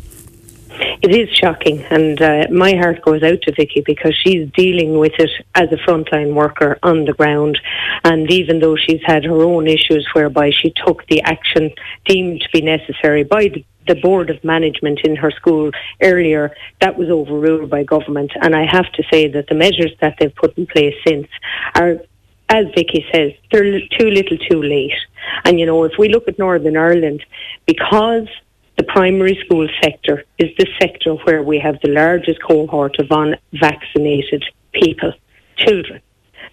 It 1.02 1.14
is 1.16 1.34
shocking, 1.34 1.82
and 1.84 2.20
uh, 2.20 2.46
my 2.50 2.74
heart 2.74 3.00
goes 3.00 3.22
out 3.22 3.40
to 3.42 3.54
Vicky 3.54 3.80
because 3.80 4.14
she's 4.22 4.50
dealing 4.52 4.98
with 4.98 5.14
it 5.18 5.30
as 5.54 5.72
a 5.72 5.76
frontline 5.76 6.34
worker 6.34 6.78
on 6.82 7.06
the 7.06 7.14
ground. 7.14 7.58
And 8.04 8.30
even 8.30 8.60
though 8.60 8.76
she's 8.76 9.00
had 9.06 9.24
her 9.24 9.42
own 9.42 9.66
issues 9.66 10.06
whereby 10.12 10.50
she 10.50 10.74
took 10.84 11.06
the 11.06 11.22
action 11.22 11.70
deemed 12.04 12.42
to 12.42 12.48
be 12.52 12.60
necessary 12.60 13.24
by 13.24 13.48
the 13.48 13.64
the 13.88 13.94
board 13.96 14.30
of 14.30 14.44
management 14.44 15.00
in 15.02 15.16
her 15.16 15.30
school 15.30 15.70
earlier, 16.02 16.54
that 16.80 16.96
was 16.96 17.08
overruled 17.08 17.70
by 17.70 17.82
government. 17.82 18.30
And 18.40 18.54
I 18.54 18.64
have 18.66 18.92
to 18.92 19.02
say 19.10 19.26
that 19.28 19.48
the 19.48 19.54
measures 19.54 19.92
that 20.00 20.16
they've 20.18 20.34
put 20.34 20.56
in 20.58 20.66
place 20.66 20.94
since 21.04 21.26
are, 21.74 21.96
as 22.50 22.66
Vicky 22.76 23.04
says, 23.12 23.32
they're 23.50 23.80
too 23.98 24.10
little 24.10 24.36
too 24.36 24.62
late. 24.62 24.92
And, 25.44 25.58
you 25.58 25.66
know, 25.66 25.82
if 25.84 25.92
we 25.98 26.08
look 26.08 26.28
at 26.28 26.38
Northern 26.38 26.76
Ireland, 26.76 27.24
because 27.66 28.28
the 28.80 28.84
primary 28.84 29.38
school 29.44 29.68
sector 29.82 30.24
is 30.38 30.48
the 30.56 30.66
sector 30.80 31.12
where 31.26 31.42
we 31.42 31.58
have 31.58 31.76
the 31.82 31.90
largest 31.90 32.42
cohort 32.42 32.98
of 32.98 33.08
unvaccinated 33.10 34.42
people, 34.72 35.12
children. 35.56 36.00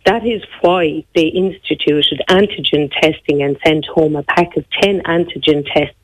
That 0.06 0.28
is 0.28 0.42
why 0.60 1.06
they 1.16 1.28
instituted 1.28 2.22
antigen 2.30 2.92
testing 3.02 3.44
and 3.44 3.58
sent 3.66 3.86
home 3.86 4.18
a 4.18 4.24
pack 4.24 4.58
of 4.58 4.66
10 4.82 5.04
antigen 5.04 5.66
tests 5.74 5.96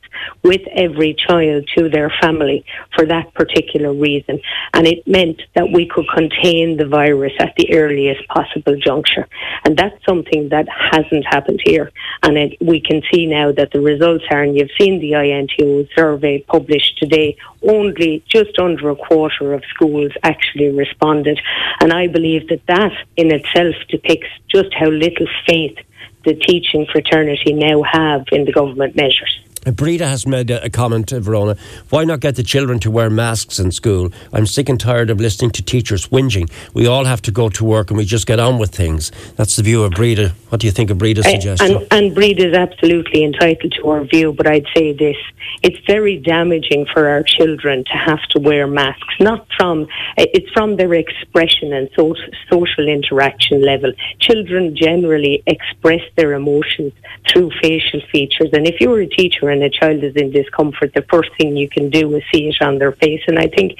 with 0.43 0.62
every 0.75 1.13
child 1.13 1.67
to 1.77 1.89
their 1.89 2.12
family 2.22 2.65
for 2.96 3.05
that 3.05 3.34
particular 3.34 3.93
reason. 3.93 4.39
And 4.74 4.88
it 4.88 5.08
meant 5.08 5.41
that 5.55 5.72
we 5.72 5.88
could 5.88 6.08
contain 6.13 6.77
the 6.77 6.88
virus 6.88 7.34
at 7.39 7.53
the 7.58 7.74
earliest 7.74 8.27
possible 8.27 8.75
juncture. 8.77 9.27
And 9.65 9.77
that's 9.77 10.03
something 10.05 10.50
that 10.50 10.67
hasn't 10.70 11.25
happened 11.25 11.62
here. 11.65 11.91
And 12.22 12.38
it, 12.38 12.58
we 12.62 12.82
can 12.82 13.01
see 13.12 13.25
now 13.25 13.51
that 13.51 13.72
the 13.72 13.82
results 13.82 14.25
are, 14.32 14.43
and 14.43 14.55
you've 14.55 14.70
seen 14.79 15.00
the 15.00 15.13
INTO 15.13 15.88
survey 15.96 16.39
published 16.48 16.98
today, 16.98 17.38
only 17.62 18.24
just 18.27 18.58
under 18.60 18.89
a 18.89 18.96
quarter 18.96 19.53
of 19.53 19.63
schools 19.74 20.12
actually 20.24 20.70
responded. 20.70 21.39
And 21.79 21.93
I 21.93 22.08
believe 22.08 22.48
that 22.50 22.65
that 22.67 22.91
in 23.15 23.34
itself 23.34 23.75
depicts 23.89 24.27
just 24.50 24.74
how 24.74 24.88
little 24.88 25.27
faith 25.48 25.77
the 26.25 26.36
teaching 26.36 26.86
fraternity 26.91 27.53
now 27.53 27.84
have 27.84 28.25
in 28.32 28.46
the 28.46 28.51
government 28.51 28.96
measures. 28.96 29.42
Breda 29.65 30.08
has 30.08 30.25
made 30.27 30.51
a, 30.51 30.70
comment, 30.70 31.12
Verona. 31.12 31.55
Why 31.89 32.03
not 32.03 32.20
get 32.20 32.36
the 32.36 32.43
children 32.43 32.79
to 32.79 32.91
wear 32.91 33.10
masks 33.10 33.60
in 33.60 33.72
school? 33.72 34.10
I'm 34.34 34.46
sick 34.46 34.70
and 34.70 34.79
tired 34.79 35.10
of 35.10 35.20
listening 35.20 35.51
to 35.51 35.63
teachers 35.63 36.08
whinging. 36.08 36.51
We 36.74 36.88
all 36.88 37.05
have 37.05 37.22
to 37.24 37.32
go 37.32 37.50
to 37.50 37.63
work 37.63 37.89
and 37.89 37.98
we 37.98 38.05
just 38.05 38.27
get 38.27 38.39
on 38.39 38.58
with 38.60 38.72
things. 38.72 39.12
That's 39.36 39.55
the 39.55 39.63
view 39.63 39.84
of 39.84 39.91
Breda. 39.91 40.34
What 40.50 40.62
do 40.62 40.67
you 40.67 40.72
think 40.72 40.89
of 40.89 40.98
Breda's 40.98 41.29
suggestion? 41.29 41.77
And, 41.77 41.88
and 41.91 42.15
Breda 42.15 42.50
is 42.50 42.55
absolutely 42.55 43.24
entitled 43.24 43.74
to 43.82 43.89
her 43.91 44.03
view, 44.03 44.34
but 44.34 44.48
I'd 44.48 44.67
say 44.75 44.93
this. 44.93 45.17
It's 45.62 45.77
very 45.88 46.17
damaging 46.17 46.86
for 46.93 47.08
our 47.08 47.24
children 47.24 47.84
to 47.86 47.98
have 47.98 48.22
to 48.32 48.39
wear 48.39 48.67
masks, 48.67 49.15
not 49.20 49.48
from, 49.58 49.88
eh, 50.17 50.25
it's 50.34 50.50
from 50.51 50.75
their 50.75 50.93
expression 50.93 51.74
and 51.74 51.89
so, 51.96 52.15
social 52.50 52.88
interaction 52.88 53.62
level. 53.62 53.93
Children 54.20 54.75
generally 54.75 55.43
express 55.48 56.01
their 56.15 56.34
emotions 56.34 56.93
through 57.32 57.51
facial 57.62 58.01
features. 58.12 58.50
And 58.53 58.67
if 58.67 58.82
you're 58.82 59.01
a 59.01 59.08
teacher 59.08 59.50
and 59.53 59.63
a 59.63 59.69
child 59.69 60.03
is 60.03 60.15
in 60.15 60.31
discomfort, 60.31 60.93
the 60.93 61.05
first 61.10 61.29
thing 61.38 61.55
you 61.55 61.69
can 61.69 61.89
do 61.89 62.15
is 62.15 62.24
see 62.33 62.50
it 62.50 62.62
on 62.62 62.79
their 62.79 62.91
face. 62.91 63.22
And 63.27 63.39
I 63.39 63.48
think 63.48 63.77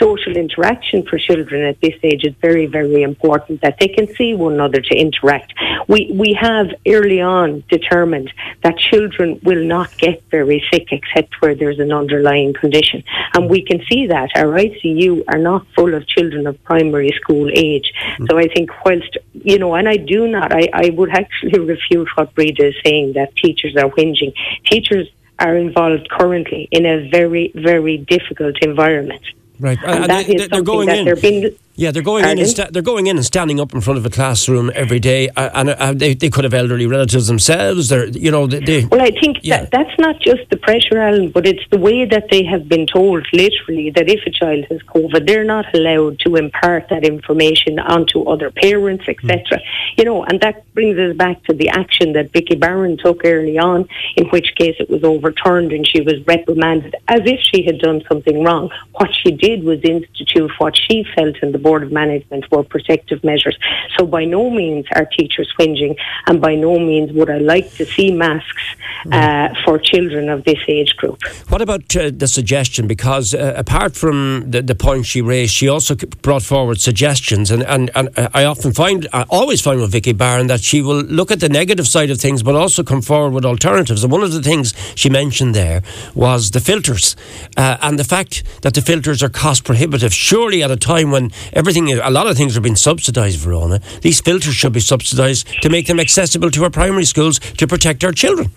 social 0.00 0.36
interaction 0.36 1.04
for 1.04 1.18
children 1.18 1.62
at 1.62 1.80
this 1.80 1.94
age 2.02 2.24
is 2.24 2.34
very, 2.40 2.66
very 2.66 3.02
important 3.02 3.60
that 3.60 3.78
they 3.78 3.88
can 3.88 4.06
see 4.14 4.34
one 4.34 4.54
another 4.54 4.80
to 4.80 4.94
interact. 4.94 5.52
We, 5.88 6.10
we 6.14 6.32
have 6.40 6.68
early 6.86 7.20
on 7.20 7.64
determined 7.68 8.32
that 8.62 8.78
children 8.78 9.40
will 9.42 9.64
not 9.64 9.96
get 9.98 10.22
very 10.30 10.64
sick 10.72 10.88
except 10.92 11.40
where 11.40 11.54
there's 11.54 11.78
an 11.78 11.92
underlying 11.92 12.54
condition. 12.54 13.02
And 13.34 13.50
we 13.50 13.62
can 13.62 13.82
see 13.90 14.06
that 14.06 14.30
our 14.36 14.52
ICU 14.66 15.24
are 15.28 15.38
not 15.38 15.66
full 15.74 15.94
of 15.94 16.06
children 16.06 16.46
of 16.46 16.62
primary 16.64 17.10
school 17.20 17.50
age. 17.52 17.92
So 18.28 18.38
I 18.38 18.48
think 18.48 18.70
whilst, 18.84 19.16
you 19.32 19.58
know, 19.58 19.74
and 19.74 19.88
I 19.88 19.96
do 19.96 20.28
not, 20.28 20.52
I, 20.52 20.68
I 20.72 20.90
would 20.90 21.10
actually 21.10 21.58
refute 21.74 22.08
what 22.14 22.34
Breda 22.34 22.68
is 22.68 22.74
saying 22.84 23.14
that 23.14 23.34
teachers 23.36 23.76
are 23.76 23.90
whinging. 23.90 24.32
Teachers 24.70 25.08
are 25.38 25.56
involved 25.56 26.08
currently 26.10 26.68
in 26.70 26.86
a 26.86 27.08
very, 27.10 27.52
very 27.54 27.98
difficult 27.98 28.56
environment. 28.62 29.22
right. 29.60 29.78
And 29.84 30.04
Uh, 30.04 30.06
that 30.06 30.26
they, 30.26 30.34
is 30.34 30.42
something 30.42 30.64
going 30.64 30.86
that 30.88 30.98
in. 30.98 31.04
they're 31.04 31.16
being 31.16 31.54
Yeah, 31.78 31.90
they're 31.90 32.02
going 32.02 32.24
in. 32.24 32.38
And 32.38 32.48
sta- 32.48 32.68
they're 32.72 32.82
going 32.82 33.06
in 33.06 33.16
and 33.16 33.24
standing 33.24 33.60
up 33.60 33.74
in 33.74 33.80
front 33.82 33.98
of 33.98 34.06
a 34.06 34.10
classroom 34.10 34.70
every 34.74 34.98
day, 34.98 35.28
uh, 35.36 35.50
and 35.52 35.70
uh, 35.70 35.92
they, 35.92 36.14
they 36.14 36.30
could 36.30 36.44
have 36.44 36.54
elderly 36.54 36.86
relatives 36.86 37.26
themselves. 37.26 37.90
They're, 37.90 38.06
you 38.08 38.30
know, 38.30 38.46
they, 38.46 38.60
they 38.60 38.84
Well, 38.86 39.02
I 39.02 39.10
think 39.10 39.38
Yeah. 39.42 39.60
that 39.60 39.70
that's 39.72 39.98
not 39.98 40.18
just 40.20 40.48
the 40.50 40.56
pressure, 40.56 40.98
Alan, 40.98 41.30
but 41.30 41.46
it's 41.46 41.62
the 41.70 41.78
way 41.78 42.06
that 42.06 42.28
they 42.30 42.44
have 42.44 42.66
been 42.68 42.86
told, 42.86 43.26
literally, 43.32 43.90
that 43.90 44.08
if 44.08 44.20
a 44.26 44.30
child 44.30 44.64
has 44.70 44.80
COVID, 44.94 45.26
they're 45.26 45.44
not 45.44 45.66
allowed 45.74 46.18
to 46.20 46.36
impart 46.36 46.88
that 46.88 47.04
information 47.04 47.78
onto 47.78 48.22
other 48.22 48.50
parents, 48.50 49.04
etc. 49.06 49.60
You 49.98 50.04
know, 50.04 50.24
and 50.24 50.40
that 50.40 50.64
brings 50.72 50.98
us 50.98 51.14
back 51.16 51.42
to 51.44 51.52
the 51.54 51.68
action 51.68 52.14
that 52.14 52.32
Vicky 52.32 52.54
Barron 52.56 52.96
took 52.96 53.20
early 53.24 53.58
on, 53.58 53.86
in 54.16 54.26
which 54.28 54.54
case 54.56 54.76
it 54.78 54.88
was 54.88 55.04
overturned 55.04 55.72
and 55.72 55.86
she 55.86 56.00
was 56.00 56.14
reprimanded 56.26 56.94
as 57.08 57.20
if 57.24 57.40
she 57.40 57.64
had 57.64 57.78
done 57.80 58.02
something 58.08 58.42
wrong. 58.42 58.70
What 58.92 59.10
she 59.22 59.30
did 59.32 59.62
was 59.64 59.80
institute 59.82 60.50
what 60.58 60.74
she 60.76 61.04
felt 61.14 61.36
and 61.42 61.52
the 61.52 61.58
Board 61.66 61.82
of 61.86 61.90
Management 62.02 62.42
were 62.52 62.64
protective 62.76 63.20
measures. 63.30 63.56
So 63.96 64.00
by 64.16 64.24
no 64.38 64.42
means 64.60 64.84
are 64.98 65.06
teachers 65.18 65.48
whinging, 65.58 65.94
and 66.28 66.36
by 66.46 66.54
no 66.68 66.72
means 66.90 67.08
would 67.16 67.30
I 67.36 67.40
like 67.54 67.68
to 67.80 67.84
see 67.94 68.08
masks 68.26 68.66
uh, 69.12 69.48
for 69.64 69.74
children 69.92 70.24
of 70.34 70.38
this 70.48 70.62
age 70.68 70.92
group. 71.00 71.18
What 71.52 71.62
about 71.66 71.84
uh, 71.96 72.10
the 72.22 72.28
suggestion? 72.38 72.82
Because 72.86 73.34
uh, 73.34 73.64
apart 73.64 73.92
from 74.02 74.16
the, 74.52 74.60
the 74.62 74.78
point 74.86 75.02
she 75.06 75.20
raised, 75.34 75.52
she 75.60 75.68
also 75.74 75.94
brought 76.26 76.42
forward 76.42 76.78
suggestions, 76.80 77.50
and, 77.50 77.62
and, 77.74 77.84
and 77.94 78.06
uh, 78.16 78.40
I 78.40 78.42
often 78.52 78.72
find, 78.72 79.00
I 79.12 79.22
always 79.38 79.60
find 79.60 79.80
with 79.80 79.92
Vicky 79.92 80.12
Barron 80.12 80.46
that 80.52 80.60
she 80.60 80.78
will 80.82 81.02
look 81.18 81.30
at 81.30 81.40
the 81.40 81.48
negative 81.48 81.86
side 81.86 82.10
of 82.10 82.18
things, 82.20 82.42
but 82.42 82.54
also 82.54 82.82
come 82.82 83.02
forward 83.02 83.32
with 83.36 83.44
alternatives. 83.44 84.00
And 84.04 84.12
one 84.12 84.22
of 84.22 84.32
the 84.32 84.42
things 84.42 84.74
she 84.94 85.08
mentioned 85.10 85.54
there 85.54 85.82
was 86.14 86.50
the 86.50 86.60
filters, 86.60 87.16
uh, 87.56 87.76
and 87.86 87.98
the 87.98 88.08
fact 88.16 88.32
that 88.62 88.74
the 88.74 88.82
filters 88.82 89.22
are 89.22 89.32
cost 89.44 89.64
prohibitive. 89.64 90.12
Surely, 90.12 90.62
at 90.62 90.70
a 90.70 90.76
time 90.76 91.10
when 91.10 91.30
everything, 91.56 91.92
a 91.92 92.10
lot 92.10 92.26
of 92.26 92.36
things 92.36 92.56
are 92.56 92.60
being 92.60 92.76
subsidised, 92.76 93.38
Verona, 93.38 93.80
these 94.02 94.20
filters 94.20 94.54
should 94.54 94.72
be 94.72 94.80
subsidised 94.80 95.46
to 95.62 95.68
make 95.68 95.86
them 95.86 95.98
accessible 95.98 96.50
to 96.52 96.64
our 96.64 96.70
primary 96.70 97.04
schools 97.04 97.38
to 97.38 97.66
protect 97.66 98.04
our 98.04 98.12
children. 98.12 98.50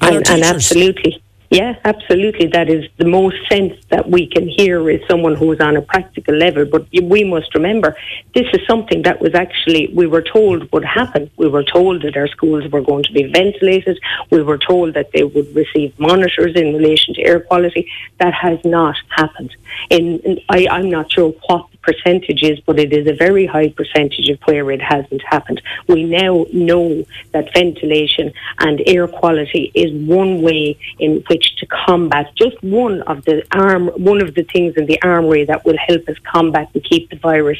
And, 0.00 0.16
and, 0.16 0.30
and 0.30 0.42
absolutely. 0.44 1.22
Yeah, 1.50 1.76
absolutely. 1.84 2.48
That 2.48 2.68
is 2.68 2.84
the 2.98 3.06
most 3.06 3.36
sense 3.48 3.72
that 3.88 4.10
we 4.10 4.26
can 4.26 4.46
hear 4.46 4.90
is 4.90 5.00
someone 5.08 5.34
who's 5.34 5.60
on 5.60 5.78
a 5.78 5.82
practical 5.82 6.34
level. 6.34 6.66
But 6.66 6.86
we 7.02 7.24
must 7.24 7.54
remember 7.54 7.96
this 8.34 8.46
is 8.52 8.60
something 8.66 9.00
that 9.02 9.20
was 9.22 9.34
actually, 9.34 9.88
we 9.94 10.06
were 10.06 10.20
told 10.20 10.70
would 10.72 10.84
happen. 10.84 11.30
We 11.38 11.48
were 11.48 11.64
told 11.64 12.02
that 12.02 12.18
our 12.18 12.28
schools 12.28 12.70
were 12.70 12.82
going 12.82 13.04
to 13.04 13.12
be 13.12 13.32
ventilated. 13.32 13.98
We 14.30 14.42
were 14.42 14.58
told 14.58 14.92
that 14.92 15.10
they 15.12 15.24
would 15.24 15.54
receive 15.54 15.98
monitors 15.98 16.54
in 16.54 16.74
relation 16.74 17.14
to 17.14 17.22
air 17.22 17.40
quality. 17.40 17.90
That 18.18 18.34
has 18.34 18.58
not 18.64 18.96
happened. 19.08 19.56
In 19.88 20.40
I, 20.50 20.66
I'm 20.70 20.90
not 20.90 21.10
sure 21.10 21.30
what 21.46 21.66
the 21.70 21.78
percentage 21.78 22.42
is, 22.42 22.60
but 22.60 22.78
it 22.78 22.92
is 22.92 23.06
a 23.06 23.14
very 23.14 23.46
high 23.46 23.70
percentage 23.70 24.28
of 24.28 24.38
where 24.44 24.70
it 24.70 24.82
hasn't 24.82 25.22
happened. 25.24 25.62
We 25.86 26.04
now 26.04 26.44
know 26.52 27.06
that 27.32 27.54
ventilation 27.54 28.34
and 28.58 28.82
air 28.86 29.08
quality 29.08 29.70
is 29.74 29.90
one 30.06 30.42
way 30.42 30.78
in 30.98 31.24
which 31.28 31.37
to 31.58 31.66
combat 31.66 32.32
just 32.36 32.62
one 32.62 33.02
of 33.02 33.24
the 33.24 33.44
arm, 33.52 33.88
one 33.96 34.20
of 34.20 34.34
the 34.34 34.44
things 34.44 34.74
in 34.76 34.86
the 34.86 35.00
armory 35.02 35.44
that 35.44 35.64
will 35.64 35.78
help 35.78 36.08
us 36.08 36.16
combat 36.24 36.68
and 36.74 36.84
keep 36.84 37.10
the 37.10 37.16
virus. 37.16 37.58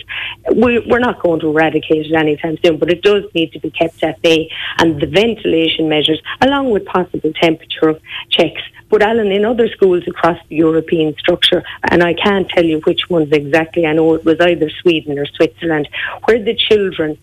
We, 0.54 0.78
we're 0.80 0.98
not 0.98 1.20
going 1.22 1.40
to 1.40 1.48
eradicate 1.48 2.06
it 2.06 2.14
anytime 2.14 2.58
soon, 2.64 2.78
but 2.78 2.90
it 2.90 3.02
does 3.02 3.24
need 3.34 3.52
to 3.52 3.60
be 3.60 3.70
kept 3.70 4.02
at 4.02 4.20
bay. 4.22 4.50
And 4.78 5.00
the 5.00 5.06
ventilation 5.06 5.88
measures, 5.88 6.20
along 6.40 6.70
with 6.70 6.84
possible 6.86 7.32
temperature 7.40 7.98
checks, 8.30 8.62
but 8.88 9.02
Alan, 9.02 9.30
in 9.30 9.44
other 9.44 9.68
schools 9.68 10.04
across 10.06 10.38
the 10.48 10.56
European 10.56 11.14
structure, 11.18 11.62
and 11.90 12.02
I 12.02 12.14
can't 12.14 12.48
tell 12.48 12.64
you 12.64 12.80
which 12.80 13.10
ones 13.10 13.30
exactly, 13.32 13.86
I 13.86 13.92
know 13.92 14.14
it 14.14 14.24
was 14.24 14.40
either 14.40 14.70
Sweden 14.70 15.18
or 15.18 15.26
Switzerland, 15.26 15.88
where 16.24 16.42
the 16.42 16.54
children, 16.54 17.18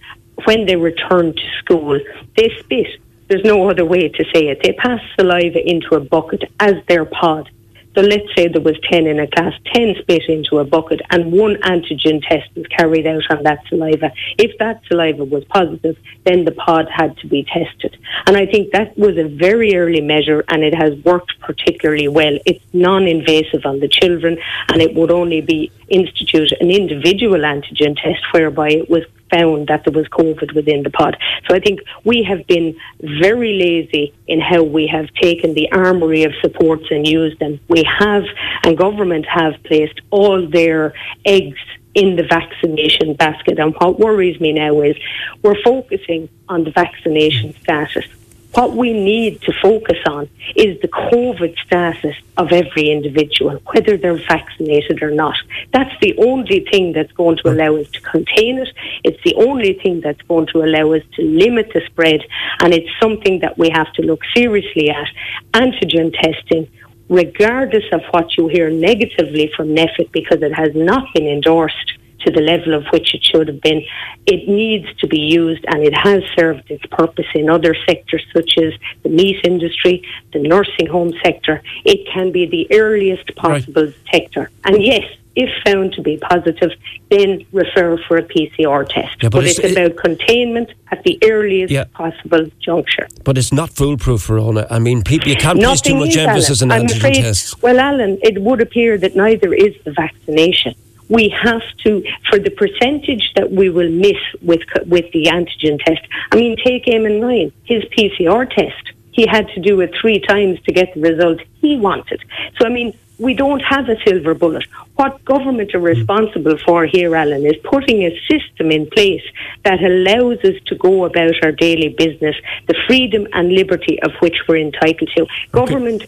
when 0.46 0.66
they 0.66 0.76
return 0.76 1.34
to 1.34 1.50
school, 1.60 2.00
they 2.38 2.56
spit. 2.60 2.88
There's 3.28 3.44
no 3.44 3.70
other 3.70 3.86
way 3.86 4.10
to 4.10 4.24
say 4.34 4.48
it. 4.50 4.62
They 4.62 4.74
pass 4.74 5.02
saliva 5.18 5.68
into 5.68 5.96
a 5.96 6.00
bucket 6.00 6.44
as 6.60 6.76
their 6.88 7.06
pod. 7.06 7.50
So 7.96 8.02
let's 8.02 8.28
say 8.36 8.50
there 8.50 8.62
was 8.62 8.76
10 8.92 9.08
in 9.08 9.22
a 9.22 9.28
class, 9.28 9.54
10 9.74 9.96
spit 10.02 10.24
into 10.28 10.60
a 10.60 10.66
bucket 10.66 11.02
and 11.12 11.32
one 11.32 11.56
antigen 11.62 12.22
test 12.28 12.54
was 12.54 12.68
carried 12.68 13.08
out 13.08 13.24
on 13.30 13.44
that 13.44 13.60
saliva. 13.70 14.12
If 14.38 14.58
that 14.58 14.82
saliva 14.88 15.24
was 15.24 15.46
positive, 15.46 15.98
then 16.26 16.44
the 16.44 16.52
pod 16.52 16.90
had 16.94 17.16
to 17.20 17.28
be 17.28 17.46
tested. 17.46 17.98
And 18.28 18.36
I 18.36 18.48
think 18.48 18.74
that 18.74 18.98
was 18.98 19.18
a 19.18 19.24
very 19.24 19.78
early 19.78 20.02
measure 20.02 20.44
and 20.50 20.62
it 20.62 20.76
has 20.76 20.94
worked 21.06 21.40
particularly 21.40 22.10
well. 22.10 22.38
It's 22.46 22.64
non-invasive 22.74 23.66
on 23.66 23.80
the 23.80 23.88
children 23.88 24.40
and 24.68 24.82
it 24.82 24.94
would 24.94 25.12
only 25.12 25.40
be 25.40 25.72
institute 25.88 26.52
an 26.60 26.72
individual 26.72 27.40
antigen 27.40 27.96
test 27.96 28.24
whereby 28.32 28.72
it 28.72 28.90
was 28.90 29.06
found 29.36 29.68
that 29.68 29.84
there 29.86 29.94
was 29.94 30.08
COVID 30.10 30.56
within 30.56 30.84
the 30.84 30.90
pod. 30.90 31.18
So 31.48 31.56
I 31.56 31.60
think 31.60 31.80
we 32.04 32.24
have 32.24 32.46
been 32.48 32.76
very 33.02 33.54
lazy 33.54 34.14
in 34.28 34.40
how 34.40 34.64
we 34.64 34.88
have 34.88 35.08
taken 35.22 35.54
the 35.54 35.72
armory 35.72 36.24
of 36.24 36.34
supports 36.42 36.86
and 36.92 37.08
used 37.08 37.40
them. 37.40 37.60
We 37.68 37.84
have, 37.84 38.24
and 38.64 38.78
government 38.78 39.26
have 39.26 39.54
placed 39.64 40.00
all 40.12 40.48
their 40.48 40.94
eggs 41.26 41.60
in 41.94 42.18
the 42.18 42.24
vaccination 42.24 43.14
basket. 43.14 43.58
And 43.58 43.74
what 43.76 44.00
worries 44.00 44.40
me 44.40 44.52
now 44.52 44.82
is 44.82 44.96
we're 45.42 45.62
focusing 45.64 46.30
on 46.50 46.66
the 46.66 46.72
vaccination 46.72 47.56
status. 47.62 48.06
What 48.56 48.74
we 48.74 48.94
need 48.94 49.42
to 49.42 49.54
focus 49.62 49.98
on 50.08 50.30
is 50.56 50.80
the 50.80 50.88
COVID 50.88 51.58
status 51.60 52.16
of 52.38 52.54
every 52.54 52.90
individual, 52.90 53.60
whether 53.74 53.98
they're 53.98 54.18
vaccinated 54.18 55.04
or 55.04 55.12
not. 55.12 55.36
That's 55.74 55.94
the 56.00 56.16
only 56.18 56.62
thing 56.72 56.94
that's 56.94 57.12
going 57.12 57.36
to 57.44 57.50
allow 57.50 57.76
us 57.76 57.90
to 57.92 58.00
contain 58.00 58.60
it. 58.60 58.70
It's 59.04 59.22
the 59.26 59.36
only 59.36 59.74
thing 59.74 60.00
that's 60.00 60.22
going 60.22 60.48
to 60.54 60.64
allow 60.64 60.94
us 60.94 61.04
to 61.16 61.22
limit 61.22 61.72
the 61.74 61.82
spread. 61.88 62.22
And 62.62 62.74
it's 62.74 62.90
something 63.02 63.40
that 63.40 63.58
we 63.58 63.70
have 63.72 63.92
to 63.94 64.04
look 64.04 64.22
seriously 64.34 64.90
at. 64.90 65.10
Antigen 65.54 66.14
testing, 66.14 66.72
regardless 67.10 67.84
of 67.92 68.04
what 68.12 68.38
you 68.38 68.48
hear 68.48 68.70
negatively 68.70 69.52
from 69.58 69.76
NPHET, 69.76 70.14
because 70.14 70.42
it 70.42 70.54
has 70.54 70.74
not 70.74 71.14
been 71.14 71.28
endorsed 71.28 71.92
to 72.26 72.32
the 72.32 72.42
level 72.42 72.74
of 72.74 72.86
which 72.92 73.14
it 73.14 73.24
should 73.24 73.48
have 73.48 73.62
been. 73.62 73.82
It 74.26 74.48
needs 74.48 74.88
to 75.00 75.08
be 75.08 75.20
used 75.20 75.64
and 75.68 75.84
it 75.84 75.96
has 75.98 76.24
served 76.38 76.70
its 76.70 76.86
purpose 76.88 77.28
in 77.34 77.50
other 77.50 77.76
sectors 77.88 78.24
such 78.34 78.58
as 78.58 78.74
the 79.04 79.10
meat 79.10 79.38
industry, 79.44 80.04
the 80.34 80.40
nursing 80.40 80.88
home 80.88 81.14
sector. 81.24 81.62
It 81.84 82.08
can 82.12 82.32
be 82.32 82.46
the 82.46 82.68
earliest 82.76 83.36
possible 83.36 83.92
sector. 84.12 84.50
And 84.64 84.84
yes, 84.84 85.04
if 85.36 85.50
found 85.66 85.92
to 85.94 86.02
be 86.02 86.16
positive, 86.18 86.72
then 87.10 87.46
refer 87.52 87.98
for 88.08 88.16
a 88.18 88.24
PCR 88.24 88.88
test. 88.88 89.18
Yeah, 89.22 89.30
but 89.30 89.32
but 89.32 89.44
it's- 89.44 89.60
it's, 89.60 89.68
it- 89.68 89.78
about 89.78 89.98
containment 89.98 90.70
at 90.92 91.04
the 91.04 91.20
earliest 91.26 91.72
Yeah. 91.74 91.84
possible 91.94 92.46
juncture. 92.62 93.08
But 93.26 93.38
it's 93.38 93.52
not 93.52 93.70
foolproof, 93.70 94.26
Verona. 94.28 94.66
I 94.72 94.80
mean, 94.80 95.04
people, 95.04 95.28
you 95.28 95.36
can't 95.36 95.60
place 95.62 95.82
too 95.82 95.96
much 95.96 96.10
is, 96.10 96.18
emphasis 96.18 96.62
Alan. 96.62 96.72
on 96.72 96.88
antigen 96.88 96.98
afraid, 96.98 97.16
tests. 97.16 97.62
Well, 97.62 97.80
Alan, 97.80 98.18
it 98.24 98.42
would 98.42 98.62
appear 98.62 98.98
that 98.98 99.16
neither 99.18 99.54
is 99.54 99.74
the 99.84 99.92
vaccination. 99.92 100.74
We 101.10 101.30
have 101.30 101.62
to, 101.84 102.04
for 102.30 102.40
the 102.40 102.50
percentage 102.50 103.32
that 103.36 103.52
we 103.52 103.70
will 103.70 103.90
miss 103.90 104.18
with 104.42 104.62
with 104.88 105.12
the 105.12 105.26
antigen 105.26 105.84
test. 105.84 106.02
I 106.32 106.36
mean, 106.36 106.58
take 106.58 106.86
Eamon 106.86 107.22
Ryan, 107.22 107.52
his 107.64 107.84
PCR 107.86 108.50
test. 108.50 108.92
he 109.12 109.26
had 109.26 109.48
to 109.50 109.62
do 109.62 109.80
it 109.80 109.96
three 110.02 110.20
times 110.20 110.60
to 110.64 110.74
get 110.74 110.94
the 110.94 111.00
result 111.00 111.40
he 111.62 111.78
wanted. 111.78 112.22
So, 112.58 112.66
I 112.66 112.70
mean, 112.70 112.98
we 113.18 113.34
don't 113.34 113.62
have 113.62 113.88
a 113.88 113.96
silver 114.04 114.34
bullet. 114.34 114.66
What 114.96 115.24
government 115.24 115.74
are 115.74 115.80
hmm. 115.80 115.86
responsible 115.86 116.58
for 116.66 116.86
here, 116.86 117.16
Alan, 117.16 117.46
is 117.46 117.56
putting 117.64 118.04
a 118.04 118.20
system 118.30 118.72
in 118.72 118.90
place 118.90 119.24
that 119.64 119.82
allows 119.82 120.40
us 120.44 120.62
to 120.66 120.76
go 120.76 121.06
about 121.06 121.36
our 121.44 121.52
daily 121.52 121.90
business, 121.90 122.36
the 122.68 122.76
freedom 122.88 123.28
and 123.34 123.54
liberty 123.54 124.02
of 124.02 124.12
which 124.20 124.38
we're 124.48 124.58
entitled 124.58 125.10
to. 125.16 125.22
Okay. 125.24 125.30
Government 125.52 126.04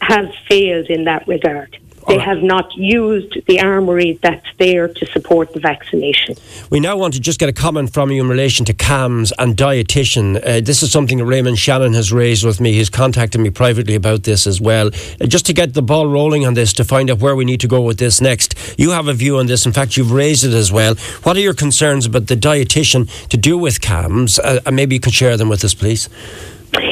has 0.00 0.26
failed 0.48 0.86
in 0.86 1.04
that 1.04 1.26
regard. 1.26 1.78
They 2.08 2.16
right. 2.16 2.26
have 2.26 2.42
not 2.42 2.74
used 2.76 3.46
the 3.46 3.60
armoury 3.60 4.18
that's 4.22 4.46
there 4.58 4.88
to 4.88 5.06
support 5.06 5.52
the 5.52 5.60
vaccination. 5.60 6.36
We 6.70 6.80
now 6.80 6.96
want 6.96 7.14
to 7.14 7.20
just 7.20 7.38
get 7.38 7.48
a 7.48 7.52
comment 7.52 7.92
from 7.92 8.10
you 8.10 8.22
in 8.22 8.28
relation 8.28 8.64
to 8.66 8.74
CAMHS 8.74 9.32
and 9.38 9.56
dietitian. 9.56 10.36
Uh, 10.36 10.60
this 10.60 10.82
is 10.82 10.90
something 10.90 11.18
that 11.18 11.24
Raymond 11.24 11.58
Shannon 11.58 11.92
has 11.94 12.12
raised 12.12 12.44
with 12.44 12.60
me. 12.60 12.72
He's 12.72 12.90
contacted 12.90 13.40
me 13.40 13.50
privately 13.50 13.94
about 13.94 14.24
this 14.24 14.46
as 14.46 14.60
well. 14.60 14.88
Uh, 15.20 15.26
just 15.26 15.46
to 15.46 15.52
get 15.52 15.74
the 15.74 15.82
ball 15.82 16.08
rolling 16.08 16.46
on 16.46 16.54
this, 16.54 16.72
to 16.72 16.84
find 16.84 17.10
out 17.10 17.20
where 17.20 17.36
we 17.36 17.44
need 17.44 17.60
to 17.60 17.68
go 17.68 17.80
with 17.82 17.98
this 17.98 18.20
next. 18.20 18.54
You 18.78 18.90
have 18.90 19.06
a 19.06 19.14
view 19.14 19.38
on 19.38 19.46
this. 19.46 19.66
In 19.66 19.72
fact, 19.72 19.96
you've 19.96 20.12
raised 20.12 20.44
it 20.44 20.52
as 20.52 20.72
well. 20.72 20.94
What 21.22 21.36
are 21.36 21.40
your 21.40 21.54
concerns 21.54 22.06
about 22.06 22.26
the 22.26 22.36
dietitian 22.36 23.08
to 23.28 23.36
do 23.36 23.56
with 23.58 23.80
CAMHS? 23.80 24.38
Uh, 24.42 24.60
and 24.66 24.74
maybe 24.74 24.96
you 24.96 25.00
could 25.00 25.14
share 25.14 25.36
them 25.36 25.48
with 25.48 25.64
us, 25.64 25.74
please. 25.74 26.08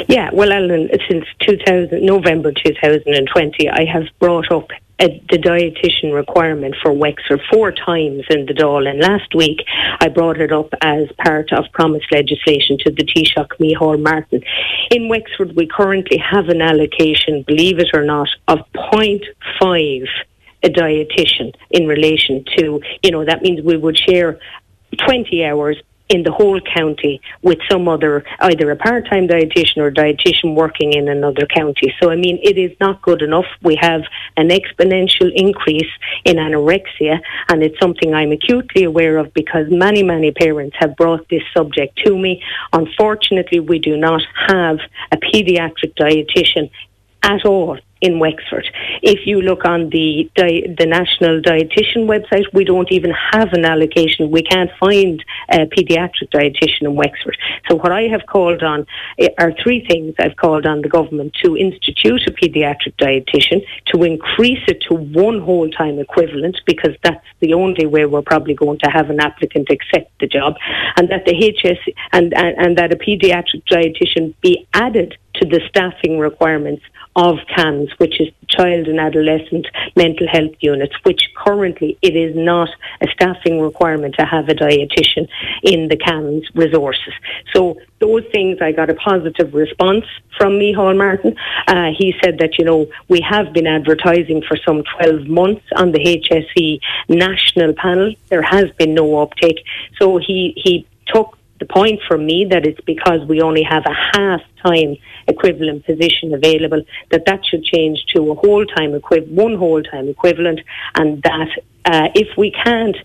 Yeah, 0.09 0.31
well, 0.33 0.53
Alan, 0.53 0.91
since 1.09 1.25
2000, 1.47 2.05
November 2.05 2.53
2020, 2.53 3.69
I 3.71 3.85
have 3.85 4.05
brought 4.19 4.51
up 4.53 4.71
the 5.09 5.39
dietitian 5.39 6.15
requirement 6.15 6.77
for 6.83 6.93
Wexford 6.93 7.41
four 7.53 7.73
times 7.73 8.23
in 8.31 8.47
the 8.47 8.53
Dáil. 8.53 8.89
And 8.89 9.01
last 9.01 9.35
week, 9.35 9.61
I 10.01 10.09
brought 10.09 10.41
it 10.41 10.53
up 10.53 10.69
as 10.83 11.09
part 11.25 11.53
of 11.53 11.65
promised 11.73 12.07
legislation 12.13 12.77
to 12.85 12.91
the 12.91 13.05
Taoiseach 13.05 13.49
Micheál 13.59 14.03
Martin. 14.03 14.43
In 14.91 15.09
Wexford, 15.09 15.57
we 15.57 15.67
currently 15.67 16.19
have 16.19 16.49
an 16.49 16.61
allocation, 16.61 17.45
believe 17.47 17.79
it 17.79 17.89
or 17.95 18.05
not, 18.05 18.29
of 18.49 18.59
0.5 18.75 20.07
a 20.63 20.69
dietitian 20.69 21.55
in 21.71 21.87
relation 21.87 22.45
to, 22.57 22.81
you 23.03 23.11
know, 23.11 23.25
that 23.25 23.43
means 23.43 23.63
we 23.63 23.79
would 23.79 23.99
share 23.99 24.39
20 24.99 25.45
hours 25.45 25.77
in 26.11 26.25
the 26.25 26.33
whole 26.33 26.61
county 26.61 27.21
with 27.41 27.59
some 27.71 27.89
other, 27.89 28.25
either 28.41 28.71
a 28.71 28.77
part 28.77 29.09
time 29.09 29.29
dietitian 29.29 29.79
or 29.79 29.91
dietitian 29.91 30.55
working 30.55 30.93
in 30.93 31.09
another 31.09 31.47
county. 31.47 31.95
So, 32.03 32.11
I 32.11 32.17
mean, 32.17 32.39
it 32.43 32.59
is 32.59 32.77
not 32.81 33.01
good 33.01 33.23
enough. 33.23 33.47
We 33.63 33.77
have 33.81 34.03
an 34.37 34.49
exponential 34.49 35.31
increase 35.35 35.91
in 36.25 36.37
anorexia, 36.37 37.21
and 37.49 37.63
it's 37.63 37.79
something 37.79 38.13
I'm 38.13 38.33
acutely 38.33 38.85
aware 38.85 39.19
of 39.19 39.33
because 39.33 39.67
many, 39.71 40.03
many 40.03 40.33
parents 40.33 40.77
have 40.81 40.97
brought 40.97 41.29
this 41.29 41.43
subject 41.57 41.97
to 42.05 42.19
me. 42.19 42.43
Unfortunately, 42.73 43.61
we 43.61 43.79
do 43.79 43.97
not 43.97 44.23
have 44.49 44.79
a 45.13 45.17
paediatric 45.17 45.95
dietitian 45.95 46.71
at 47.23 47.45
all 47.45 47.79
in 48.01 48.19
Wexford. 48.19 48.67
If 49.03 49.27
you 49.27 49.43
look 49.43 49.65
on 49.65 49.91
the 49.91 50.31
di- 50.35 50.75
the 50.79 50.87
national 50.87 51.41
dietitian 51.41 52.07
website, 52.07 52.45
we 52.53 52.65
don't 52.65 52.91
even 52.91 53.13
have 53.33 53.53
an 53.53 53.65
allocation. 53.65 54.31
We 54.31 54.43
can't 54.43 54.71
find 54.79 55.23
a 55.51 55.67
paediatric 55.67 56.31
dietitian 56.33 56.83
in 56.83 56.95
Wexford. 56.95 57.37
So 57.69 57.77
what 57.77 57.93
I 57.93 58.03
have 58.03 58.27
called 58.27 58.63
on 58.63 58.87
eh, 59.19 59.29
are 59.39 59.53
three 59.63 59.85
things. 59.87 60.15
I've 60.19 60.37
called 60.37 60.67
on 60.67 60.83
the 60.83 60.89
government 60.89 61.35
to 61.45 61.57
institute 61.57 62.23
a 62.27 62.31
paediatric 62.31 62.95
dietitian, 62.99 63.65
to 63.93 64.03
increase 64.03 64.63
it 64.67 64.81
to 64.89 64.95
one 64.95 65.41
whole 65.41 65.71
time 65.71 65.99
equivalent 65.99 66.57
because 66.67 66.95
that's 67.05 67.25
the 67.41 67.55
only 67.55 67.87
way 67.87 68.07
we're 68.07 68.23
probably 68.23 68.55
going 68.55 68.79
to 68.79 68.91
have 68.91 69.11
an 69.11 69.21
applicant 69.21 69.69
accept 69.71 70.11
the 70.21 70.27
job, 70.27 70.55
and 70.97 71.09
that 71.11 71.25
the 71.27 71.35
HS 71.35 71.93
and, 72.13 72.33
and, 72.35 72.57
and 72.59 72.79
that 72.79 72.93
a 72.93 72.97
paediatric 72.97 73.63
dietitian 73.71 74.35
be 74.41 74.67
added 74.75 75.17
to 75.35 75.47
the 75.47 75.61
staffing 75.69 76.19
requirements 76.19 76.83
of 77.17 77.37
CAMHS, 77.57 77.91
which 77.99 78.21
is 78.21 78.29
child 78.49 78.87
and 78.87 79.01
adolescent 79.01 79.67
mental 79.97 80.29
health 80.29 80.55
units, 80.61 80.95
which 81.03 81.23
currently 81.37 81.99
it 82.03 82.15
is 82.15 82.35
not 82.37 82.69
a 83.01 83.07
staffing 83.13 83.61
requirement 83.61 84.15
to 84.19 84.25
have 84.25 84.49
a 84.49 84.55
dietitian 84.55 85.29
in 85.63 85.89
the 85.89 85.97
CAMHS 85.97 86.45
resources. 86.55 87.13
So 87.53 87.77
those 87.99 88.25
things, 88.33 88.59
I 88.61 88.73
got 88.73 88.91
a 88.91 88.95
positive 88.95 89.55
response 89.55 90.05
from 90.39 90.53
Micheál 90.53 90.97
Martin. 90.97 91.37
Uh, 91.67 91.91
he 91.97 92.15
said 92.23 92.39
that, 92.39 92.59
you 92.59 92.65
know, 92.65 92.87
we 93.09 93.21
have 93.29 93.53
been 93.53 93.67
advertising 93.67 94.43
for 94.47 94.57
some 94.57 94.83
12 94.99 95.27
months 95.27 95.65
on 95.77 95.93
the 95.93 95.99
HSE 95.99 96.81
national 97.09 97.75
panel. 97.75 98.15
There 98.29 98.43
has 98.43 98.71
been 98.79 98.95
no 98.95 99.19
uptake. 99.19 99.65
So 100.01 100.19
he, 100.19 100.55
he 100.57 100.87
took 101.07 101.37
the 101.61 101.67
point 101.67 102.01
for 102.09 102.19
me 102.19 102.47
that 102.51 102.67
it's 102.67 102.81
because 102.81 103.21
we 103.29 103.41
only 103.41 103.63
have 103.63 103.85
a 103.87 103.95
half 104.19 104.41
time 104.65 104.97
equivalent 105.29 105.85
position 105.85 106.35
available 106.35 106.83
that 107.11 107.25
that 107.27 107.45
should 107.45 107.63
change 107.63 108.05
to 108.15 108.31
a 108.31 108.35
whole 108.35 108.65
time 108.65 108.95
equi- 108.95 109.29
one 109.29 109.55
whole 109.55 109.83
time 109.83 110.09
equivalent 110.09 110.61
and 110.97 111.23
that 111.23 111.49
uh, 111.85 112.09
if 112.15 112.37
we 112.37 112.51
can't 112.51 112.97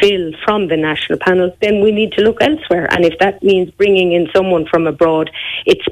fill 0.00 0.32
from 0.44 0.68
the 0.68 0.76
national 0.76 1.18
panel 1.18 1.54
then 1.60 1.82
we 1.82 1.90
need 1.90 2.12
to 2.12 2.22
look 2.22 2.38
elsewhere. 2.40 2.86
And 2.92 3.04
if 3.04 3.18
that 3.18 3.42
means 3.42 3.70
bringing 3.72 4.12
in 4.12 4.28
someone 4.34 4.66
from 4.66 4.86
abroad 4.86 5.30
it's 5.66 5.86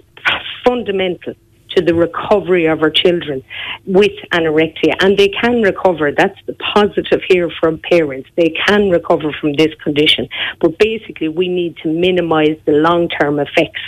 fundamental 0.64 1.35
to 1.77 1.83
the 1.83 1.95
recovery 1.95 2.67
of 2.67 2.83
our 2.83 2.91
children 2.91 3.43
with 3.87 4.13
anorexia. 4.33 4.95
And 5.01 5.19
they 5.19 5.29
can 5.29 5.63
recover. 5.63 6.13
That's 6.13 6.39
the 6.47 6.55
positive 6.75 7.21
here 7.29 7.51
from 7.61 7.79
parents. 7.79 8.29
They 8.37 8.55
can 8.67 8.91
recover 8.91 9.33
from 9.41 9.55
this 9.55 9.75
condition. 9.83 10.29
But 10.61 10.79
basically, 10.79 11.29
we 11.29 11.49
need 11.49 11.77
to 11.79 11.89
minimize 11.89 12.59
the 12.65 12.73
long 12.73 13.09
term 13.09 13.39
effects 13.39 13.81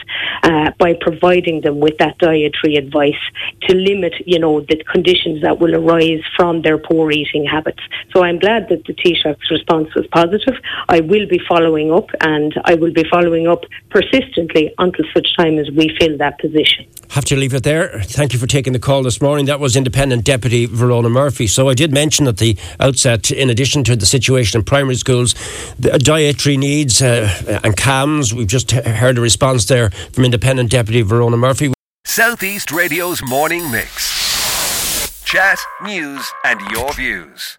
uh, 0.43 0.71
by 0.79 0.95
providing 1.01 1.61
them 1.63 1.81
with 1.81 1.99
that 1.99 2.19
dietary 2.19 2.77
advice 2.77 3.23
to 3.63 3.75
limit, 3.75 4.15
you 4.27 4.39
know, 4.39 4.61
the 4.61 4.83
conditions 4.91 5.43
that 5.43 5.59
will 5.59 5.75
arise 5.75 6.23
from 6.37 6.63
their 6.63 6.79
poor 6.79 7.11
eating 7.11 7.45
habits. 7.45 7.81
So 8.13 8.23
I'm 8.23 8.39
glad 8.39 8.69
that 8.69 8.85
the 8.85 8.95
Taoiseach's 8.95 9.51
response 9.51 9.95
was 9.95 10.07
positive. 10.09 10.55
I 10.89 11.01
will 11.01 11.27
be 11.29 11.41
following 11.49 11.93
up 11.93 12.09
and 12.21 12.53
I 12.65 12.75
will 12.75 12.93
be 12.93 13.05
following 13.11 13.47
up 13.47 13.63
persistently 13.91 14.73
until 14.79 15.05
such 15.15 15.29
time 15.37 15.59
as 15.59 15.71
we 15.71 15.97
fill 15.99 16.17
that 16.19 16.39
position. 16.39 16.87
Have 17.11 17.25
to 17.27 17.37
leave 17.37 17.55
it 17.55 17.63
there. 17.63 17.74
Thank 17.83 18.33
you 18.33 18.39
for 18.39 18.47
taking 18.47 18.73
the 18.73 18.79
call 18.79 19.03
this 19.03 19.21
morning. 19.21 19.47
That 19.47 19.61
was 19.61 19.77
Independent 19.77 20.25
Deputy 20.25 20.67
Verona 20.67 21.09
Murphy. 21.09 21.47
So 21.47 21.69
I 21.69 21.75
did 21.75 21.93
mention 21.93 22.27
at 22.27 22.39
the 22.39 22.57
outset, 22.79 23.31
in 23.31 23.51
addition 23.51 23.85
to 23.85 23.97
the 23.97 24.07
situation 24.07 24.61
in 24.61 24.65
primary 24.65 24.97
schools, 24.97 25.35
dietary 25.81 26.57
needs 26.57 27.03
uh, 27.03 27.61
and 27.65 27.77
CAMHS. 27.77 28.33
We've 28.33 28.47
just 28.47 28.71
heard 28.71 29.19
a 29.19 29.21
response 29.21 29.67
there 29.67 29.91
from 29.91 30.25
Independent 30.25 30.71
Deputy 30.71 31.03
Verona 31.03 31.37
Murphy. 31.37 31.73
Southeast 32.05 32.71
Radio's 32.71 33.23
morning 33.23 33.71
mix. 33.71 35.23
Chat, 35.25 35.59
news, 35.83 36.31
and 36.45 36.61
your 36.71 36.93
views. 36.93 37.59